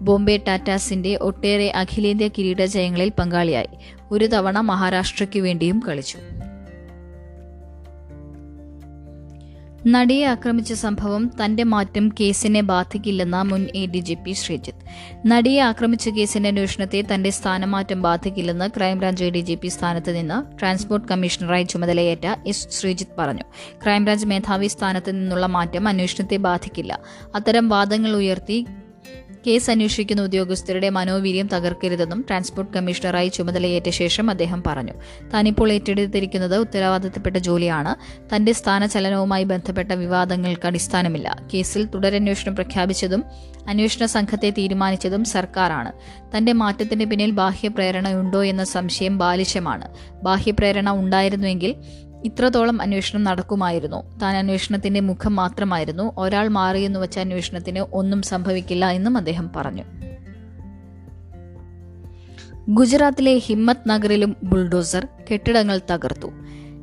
ബോംബെ 0.00 0.36
ടാറ്റാസിന്റെ 0.36 1.16
ഒട്ടേറെ 1.16 1.72
അഖിലേന്ത്യാ 1.76 2.28
കിരീട 2.38 2.64
ജയങ്ങളിൽ 2.64 3.12
പങ്കാളിയായി. 3.18 3.68
ഒരു 4.10 4.24
തവണ 4.24 4.60
മഹാരാഷ്ട്രയ്ക്കു 4.60 5.40
വേണ്ടിയും 5.40 5.82
കളിച്ചു. 5.88 6.18
നടിയെ 9.86 10.26
ആക്രമിച്ച 10.26 10.72
സംഭവം 10.72 11.30
തന്റെ 11.44 11.62
മാറ്റം 11.62 12.12
കേസിനെ 12.20 12.60
ബാധിക്കില്ലെന്ന 12.60 13.42
മുൻ 13.42 13.66
A 13.74 13.86
D 13.86 13.98
G 13.98 14.14
P 14.14 14.32
Sreejith. 14.32 14.78
നടിയെ 15.26 15.60
ആക്രമിച്ച 15.60 16.08
കേസിന്റെ 16.08 16.48
അന്വേഷണത്തെ 16.48 17.04
തന്റെ 17.14 17.30
സ്ഥാനമാറ്റം 17.30 18.02
ബാധിക്കില്ലെന്ന് 18.02 18.70
crime branch 18.76 19.24
A 19.24 19.30
D 19.30 19.38
G 19.38 19.54
P 19.54 19.68
സ്ഥാനത്ത് 19.68 20.16
നിന്ന് 20.16 20.58
ട്രാൻസ്പോർട്ട് 20.58 21.08
കമ്മീഷണറായി 21.08 21.62
ചുമതലയേറ്റ 21.62 22.26
എസ് 22.46 22.68
ശ്രീജിത്ത് 22.68 23.12
പറഞ്ഞു. 23.18 23.42
ക്രൈംബ്രാഞ്ച് 23.84 24.26
മേധാവി 24.26 24.66
സ്ഥാനത്ത് 24.66 25.10
നിന്നുള്ള 25.10 25.46
മാറ്റം 25.46 25.88
അന്വേഷണത്തെ 25.88 26.36
ബാധിക്കില്ല. 26.36 27.00
അത്തരം 27.34 27.68
വാദങ്ങൾ 27.68 28.16
ഉയർത്തി 28.16 28.66
കേസ് 29.46 29.70
അന്വേഷിക്കുന്ന 29.70 30.22
ഉദ്യോഗസ്ഥരുടെ 30.22 30.90
മനോവീര്യം 30.90 31.48
തകർക്കരുതെന്നും 31.48 32.24
ട്രാൻസ്പോർട്ട് 32.28 32.74
കമ്മീഷണറായി 32.74 33.28
ചുമതലയേറ്റ 33.28 33.88
ശേഷം 33.88 34.30
അദ്ദേഹം 34.30 34.62
പറഞ്ഞു. 34.66 34.92
താനിപ്പോൾ 35.34 35.72
ഏറ്റെടുത്തിരിക്കുന്നത് 35.72 36.56
ഉത്തരവാദിത്തപ്പെട്ട 36.56 37.36
ജോലിയാണ്. 37.36 37.96
തന്റെ 38.36 38.52
സ്ഥാനചലനവുമായി 38.52 39.44
ബന്ധപ്പെട്ട 39.44 39.92
വിവാദങ്ങൾക്ക് 39.92 40.66
അടിസ്ഥാനമില്ല. 40.66 41.36
കേസിൽ 41.54 41.86
തുടരന്വേഷണം 41.86 42.54
പ്രഖ്യാപിച്ചതും 42.54 43.24
അന്വേഷണ 43.68 44.06
സംഘത്തെ 44.06 44.50
തീരുമാനിച്ചതും 44.50 45.24
സർക്കാരാണ്. 45.24 45.92
തന്റെ 46.36 46.52
മാറ്റത്തിന് 46.52 47.04
പിന്നിൽ 47.04 47.30
ബാഹ്യപ്രേരണയുണ്ടോ 47.30 48.44
എന്ന 48.44 48.64
സംശയം 48.64 49.18
ബാലിശമാണ്. 49.18 49.88
ബാഹ്യപ്രേരണ 50.22 50.90
ഉണ്ടായിരുന്നുവെങ്കിൽ 50.90 51.74
ഇത്രത്തോളം 52.24 52.82
അന്വേഷണം 52.82 53.24
നടക്കുമായിരുന്നു. 53.24 54.18
താൻ 54.18 54.36
അന്വേഷണത്തിന്റെ 54.36 55.00
മുഖം 55.00 55.36
മാത്രമായിരുന്നു. 55.36 56.12
ഒരാൾ 56.18 56.48
മാറിയെന്ന് 56.48 56.98
വെച്ച 56.98 57.18
അന്വേഷണത്തിന് 57.18 57.78
ഒന്നും 57.78 58.22
സംഭവിക്കില്ല 58.22 58.90
എന്നും 58.90 59.16
അദ്ദേഹം 59.16 59.50
പറഞ്ഞു. 59.56 59.82
ഗുജറാത്തിലെ 62.68 63.38
ഹിമ്മത് 63.38 63.88
നഗറിലും 63.88 64.36
ബുൾഡോസർ 64.42 65.08
കെട്ടിടങ്ങൾ 65.32 65.80
തകർത്തു. 65.90 66.30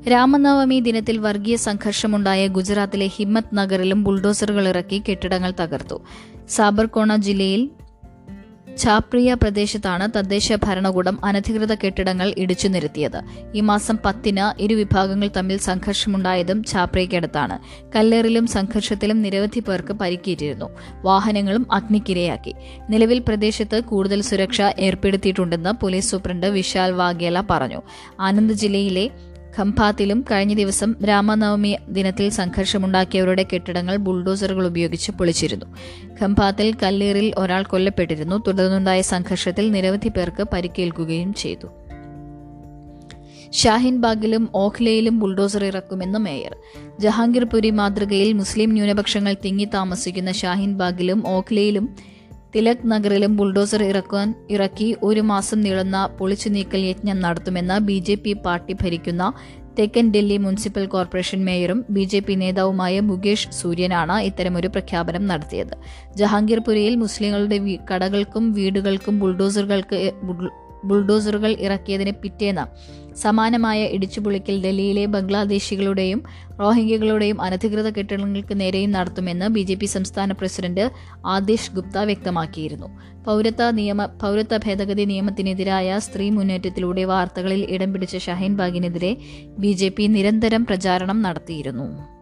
രാമനവമി 0.09 0.79
ദിനത്തിൽ 0.79 1.17
വർഗീയ 1.17 1.55
സംഘർഷമുണ്ടായ 1.55 2.47
ഗുജറാത്തിലെ 2.47 3.07
ഹിമ്മത് 3.07 3.55
നഗറിലും 3.55 4.03
ബുൾഡോസറുകൾ 4.03 4.67
ഇറക്കി 4.67 5.03
കെട്ടിടങ്ങൾ 5.09 5.53
തകർത്തു. 5.59 6.01
സാബർകോണ 6.49 7.15
ജില്ലയിൽ 7.15 7.69
ചാപ്രിയ 8.79 9.33
പ്രദേശത്താണ് 9.33 10.17
തദ്ദേശ 10.17 10.53
ഭരണകൂടം 10.53 11.25
അനധികൃത 11.25 11.73
കെട്ടിടങ്ങൾ 11.73 12.33
ഇടിച്ചു 12.37 12.67
നിരത്തിയത്. 12.67 13.21
ഈ 13.55 13.61
മാസം 13.61 13.97
പത്തിന് 14.05 14.61
ഇരുവിഭാഗങ്ങൾ 14.61 15.29
തമ്മിൽ 15.37 15.57
സംഘർഷമുണ്ടായതും 15.57 16.63
ചാപ്രിയക്കടുത്താണ് 16.63 17.57
കല്ലേറിലും 17.95 18.47
സംഘർഷത്തിലും 18.47 19.21
നിരവധി 19.21 19.59
പേർക്ക് 19.59 19.93
പരിക്കേറ്റിരുന്നു. 19.93 20.69
വാഹനങ്ങളും 21.03 21.65
അഗ്നിക്കിരയാക്കി. 21.71 22.53
നിലവിൽ 22.89 23.19
പ്രദേശത്ത് 23.19 23.83
കൂടുതൽ 23.83 24.21
സുരക്ഷ 24.21 24.61
ഏർപ്പെടുത്തിയിട്ടുണ്ടെന്ന് 24.61 25.69
പോലീസ് 25.69 26.11
സൂപ്രണ്ട് 26.11 26.47
വിശാൽ 26.47 26.91
വാഗേല 26.91 27.43
പറഞ്ഞു. 27.49 27.81
ആനന്ദ് 28.19 28.53
ജില്ലയിലെ 28.53 29.09
ഖംഭാത്തിലും 29.59 30.25
കഴിഞ്ഞ 30.31 30.53
ദിവസം 30.53 30.95
രാമനവമി 31.07 31.77
ദിനത്തിൽ 31.89 32.29
സംഘർഷമുണ്ടാക്കിയവരുടെ 32.29 33.45
കെട്ടിടങ്ങൾ 33.53 33.95
ബുൾഡോസറുകൾ 33.95 34.67
ഉപയോഗിച്ച് 34.67 35.11
പൊളിച്ചിരുന്നു. 35.11 35.65
ഖംഭാത്തിൽ 36.21 36.75
കല്ലേറിൽ 36.83 37.33
ഒരാൾ 37.37 37.63
കൊല്ലപ്പെട്ടിരുന്നു. 37.63 38.43
തുടർന്നുണ്ടായ 38.47 39.01
സംഘർഷത്തിൽ 39.01 39.71
നിരവധി 39.71 40.07
പേർക്ക് 40.07 40.47
പരിക്കേൽക്കുകയും 40.53 41.33
ചെയ്തു. 41.33 41.67
ഷാഹിൻബാഗിലും 43.53 44.49
ഓഖ്ലയിലും 44.55 45.19
ബുൾഡോസർ 45.19 45.65
ഇറക്കുമെന്ന് 45.65 46.19
മേയർ. 46.19 46.55
ജഹാംഗീർപുരി 46.99 47.69
മാതൃകയിൽ 47.69 48.33
മുസ്ലിം 48.33 48.69
ന്യൂനപക്ഷങ്ങൾ 48.69 49.35
തിങ്ങി 49.45 49.65
താമസിക്കുന്ന 49.65 50.31
ഷാഹിൻബാഗിലും 50.31 51.23
ഓഖ്ലയിലും 51.27 52.16
തിലക് 52.55 52.91
നഗറിലും 52.91 53.37
ബുൾഡോസർ 53.37 53.83
ഇറക്കാൻ 53.83 54.45
ഇറക്കി 54.49 54.95
ഒരു 55.03 55.19
മാസം 55.21 55.61
നീളുന്ന 55.61 56.09
പൊളിച്ചു 56.19 56.49
നീക്കൽ 56.49 56.79
യജ്ഞം 56.79 57.19
നടത്തുമെന്ന് 57.21 57.79
ബി 57.79 57.99
ജെ 57.99 58.15
പി 58.15 58.33
പാർട്ടി 58.33 58.73
ഭരിക്കുന്ന 58.73 59.33
തെക്കൻ 59.79 60.11
ഡൽഹി 60.11 60.37
മുനിസിപ്പൽ 60.37 60.85
കോർപ്പറേഷൻ 60.85 61.45
മേയറും 61.45 61.85
ബി 61.89 62.01
ജെ 62.01 62.19
പി 62.19 62.33
നേതാവുമായ 62.33 62.99
മുകേഷ് 62.99 63.49
സൂര്യനാണ് 63.49 64.21
ഇത്തരമൊരു 64.21 64.67
പ്രഖ്യാപനം 64.67 65.27
നടത്തിയത്. 65.27 65.73
ജഹാംഗീർപുരയിൽ 66.15 66.95
മുസ്ലിങ്ങളുടെ 66.95 67.77
കടകൾക്കും 67.93 68.53
വീടുകൾക്കും 68.53 69.19
ബുൾഡോസറുകൾക്ക് 69.19 70.11
ബുൾ- 70.23 70.51
ബുൾഡോസറുകൾ 70.83 71.55
ഇറക്കിയതിന് 71.59 72.11
പിറ്റേന്ന് 72.11 72.65
സമാനമായ 73.21 73.83
ഇടിച്ചുപൊളിക്കൽ 73.85 74.61
ഡൽഹിയിലെ 74.65 75.05
ബംഗ്ലാദേശികളുടെയും 75.05 76.23
റോഹിംഗ്യകളുടെയും 76.59 77.41
അനധികൃത 77.41 77.89
കെട്ടിടങ്ങൾക്ക് 77.89 78.59
നേരെയും 78.59 78.91
നടത്തുമെന്ന് 78.91 79.45
ബി 79.45 79.61
ജെ 79.61 79.75
പി 79.75 79.85
സംസ്ഥാന 79.85 80.31
പ്രസിഡന്റ് 80.31 80.91
ആദേശ് 81.25 81.71
ഗുപ്ത 81.71 81.97
വ്യക്തമാക്കിയിരുന്നു. 81.97 82.87
പൗരത്വ 83.25 83.71
നിയമ 83.71 84.05
പൗരത്വ 84.05 84.57
ഭേദഗതി 84.57 85.05
നിയമത്തിനെതിരായ 85.05 85.99
സ്ത്രീ 85.99 86.29
മുന്നേറ്റത്തിലൂടെ 86.29 87.03
വാർത്തകളിൽ 87.03 87.65
ഇടം 87.69 87.93
പിടിച്ച 87.93 88.17
ഷഹീൻ 88.17 88.57
ബാഗിനെതിരെ 88.57 89.17
പി 89.89 90.07
നിരന്തരം 90.07 90.65
പ്രചാരണം 90.65 91.21
നടത്തിയിരുന്നു. 91.21 92.16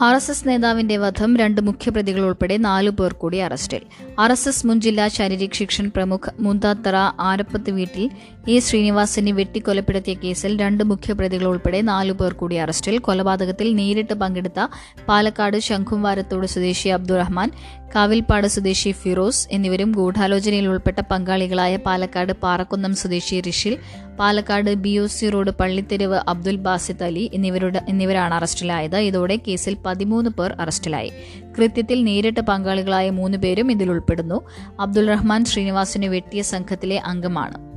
ആർ 0.00 0.14
എസ് 0.14 0.30
എസ് 0.30 0.48
നേതാവിന്റെ 0.48 0.96
വധം 0.96 1.36
രണ്ട് 1.36 1.60
മുഖ്യപ്രതികൾ 1.60 2.20
ഉൾപ്പെടെ 2.20 2.56
നാലു 2.56 2.90
പേർ 2.90 3.12
കൂടി 3.12 3.38
അറസ്റ്റിൽ. 3.38 3.82
ആർ 4.18 4.32
എസ് 4.32 4.48
എസ് 4.48 4.66
മുൻ 4.66 4.80
ജില്ലാ 4.80 5.08
ശാരീരിക് 5.08 5.52
ശിക്ഷൻ 5.52 5.90
പ്രമുഖ് 5.90 6.30
മുന്താത്തറ 6.40 6.96
ആരപ്പത്ത് 7.20 7.70
വീട്ടിൽ 7.70 8.04
എ 8.48 8.58
ശ്രീനിവാസിനെ 8.58 9.32
വെട്ടിക്കൊലപ്പെടുത്തിയ 9.32 10.14
കേസിൽ 10.14 10.58
രണ്ട് 10.58 10.84
മുഖ്യപ്രതികൾ 10.84 11.46
ഉൾപ്പെടെ 11.46 11.80
നാലു 11.82 12.12
പേർ 12.12 12.32
കൂടി 12.32 12.56
അറസ്റ്റിൽ. 12.56 12.98
കൊലപാതകത്തിൽ 12.98 13.76
നേരിട്ട് 13.76 14.14
പങ്കെടുത്ത 14.14 14.60
പാലക്കാട് 15.08 15.58
ശംഖുംവാരത്തോട് 15.58 16.46
സ്വദേശി 16.46 16.88
അബ്ദുറഹ്മാൻ 16.88 17.50
കാവിൽപ്പാട് 17.94 18.46
സ്വദേശി 18.46 18.92
ഫിറോസ് 18.92 19.48
എന്നിവരും 19.52 19.92
ഗൂഢാലോചനയിൽ 19.92 20.68
ഉൾപ്പെട്ട 20.68 21.00
പങ്കാളികളായ 21.10 21.76
പാലക്കാട് 21.86 22.32
പാറക്കുന്നം 22.44 22.94
സ്വദേശി 22.94 23.40
Rishil 23.40 23.74
Palakkad 24.18 24.74
B 24.74 24.98
O 24.98 25.06
C 25.06 25.26
road 25.26 25.50
Pallitheruvu 25.50 26.20
Abdul 26.28 26.56
Basith 26.56 27.04
Ali 27.04 27.30
എന്നിവരുടെ 27.34 27.82
എന്നിവരാണ് 27.88 28.34
അറസ്റ്റിലായത്. 28.34 28.96
ഇതോടെ 28.96 29.38
കേസിൽ 29.48 29.76
പതിമൂന്ന് 29.86 30.30
പേർ 30.30 30.56
അറസ്റ്റിലായി. 30.60 31.12
കൃത്യത്തിൽ 31.58 32.04
നേരിട്ട് 32.04 32.40
പങ്കാളികളായ 32.40 33.10
മൂന്ന് 33.10 33.38
പേരും 33.38 33.70
ഇതിൽ 33.72 33.90
ഉൾപ്പെടുന്നു. 33.90 34.40
അബ്ദുൾ 34.80 35.06
റഹ്മാൻ 35.06 35.44
ശ്രീനിവാസിനെ 35.44 36.08
വെട്ടിയ 36.08 36.42
സംഘത്തിലെ 36.42 36.98
അംഗമാണ്. 36.98 37.75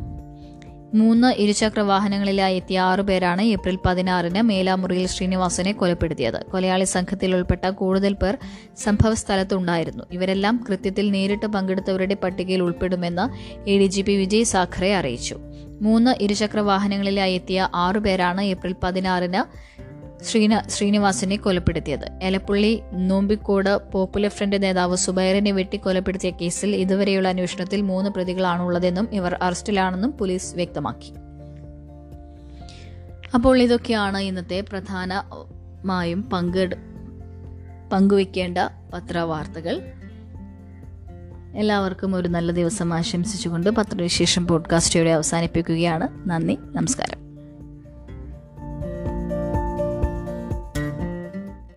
മൂന്ന് 0.93 1.33
ഇരുചക്ര 1.33 1.79
വാഹനങ്ങളിലായി 1.79 2.55
എത്തിയ 2.55 2.79
ആറുപേരാണ് 2.79 3.41
ഏപ്രിൽ 3.41 3.79
പതിനാറിന് 3.85 4.41
മേലാമുറിയിൽ 4.41 5.07
ശ്രീനിവാസനെ 5.07 5.71
കൊലപ്പെടുത്തിയത്. 5.71 6.45
കൊലയാളി 6.51 6.83
സംഘത്തിൽ 6.83 7.35
ഉൾപ്പെട്ട 7.35 7.69
കൂടുതൽ 7.69 8.13
പേർ 8.13 8.37
സംഭവസ്ഥലത്തുണ്ടായിരുന്നു 8.77 10.03
ഇവരെല്ലാം 10.11 10.65
കൃത്യത്തിൽ 10.69 11.11
നേരിട്ട് 11.11 11.45
പങ്കെടുത്തവരുടെ 11.45 12.15
പട്ടികയിൽ 12.23 12.61
ഉൾപ്പെടുമെന്ന് 12.61 13.25
A 13.69 13.77
D 13.77 13.85
G 13.85 14.01
P 14.01 14.11
Vijay 14.11 14.43
Sakhare 14.43 14.95
അറിയിച്ചു. 14.95 15.37
മൂന്ന് 15.81 16.23
ഇരുചക്ര 16.23 16.59
വാഹനങ്ങളിലായി 16.59 17.33
എത്തിയ 17.33 17.69
ആറുപേരാണ് 17.75 18.41
ഏപ്രിൽ 18.41 18.75
പതിനാറിന് 18.83 19.69
ശ്രീന 20.23 20.61
ശ്രീനിവാസിനെ 20.67 21.35
കൊലപ്പെടുത്തിയത്. 21.35 22.19
എലപ്പുള്ളി 22.21 22.81
നോമ്പിക്കോട് 22.93 23.91
പോപ്പുലർ 23.91 24.29
ഫ്രണ്ട് 24.29 24.63
നേതാവ് 24.63 24.95
സുബൈറിനെ 24.95 25.51
വെട്ടി 25.51 25.77
കൊലപ്പെടുത്തിയ 25.77 26.29
കേസിൽ 26.29 26.75
ഇതുവരെയുള്ള 26.75 27.29
അന്വേഷണത്തിൽ 27.29 27.81
മൂന്ന് 27.81 28.09
പ്രതികളാണുള്ളതെന്നും 28.09 29.07
ഇവർ 29.13 29.39
അറസ്റ്റിലാണെന്നും 29.41 30.17
പോലീസ് 30.17 30.55
വ്യക്തമാക്കി. 30.55 31.13
അപ്പോൾ 33.33 33.61
ഇതൊക്കെയാണ് 33.61 34.17
ഇന്നത്തെ 34.17 34.61
പ്രധാനമായും 34.61 36.21
പങ്കെടു 36.21 36.75
പങ്കുവയ്ക്കേണ്ട 37.93 38.57
പത്രവാർത്തകൾ. 38.93 39.81
എല്ലാവർക്കും 41.55 42.15
ഒരു 42.15 42.27
നല്ല 42.27 42.51
ദിവസം 42.51 42.93
ആശംസിച്ചുകൊണ്ട് 42.93 43.69
പത്രവിശേഷം 43.69 44.47
പോഡ്കാസ്റ്റ് 44.47 44.99
ഇവിടെ 44.99 45.09
അവസാനിപ്പിക്കുകയാണ്. 45.09 46.29
നന്ദി 46.29 46.57
നമസ്കാരം. 46.61 47.28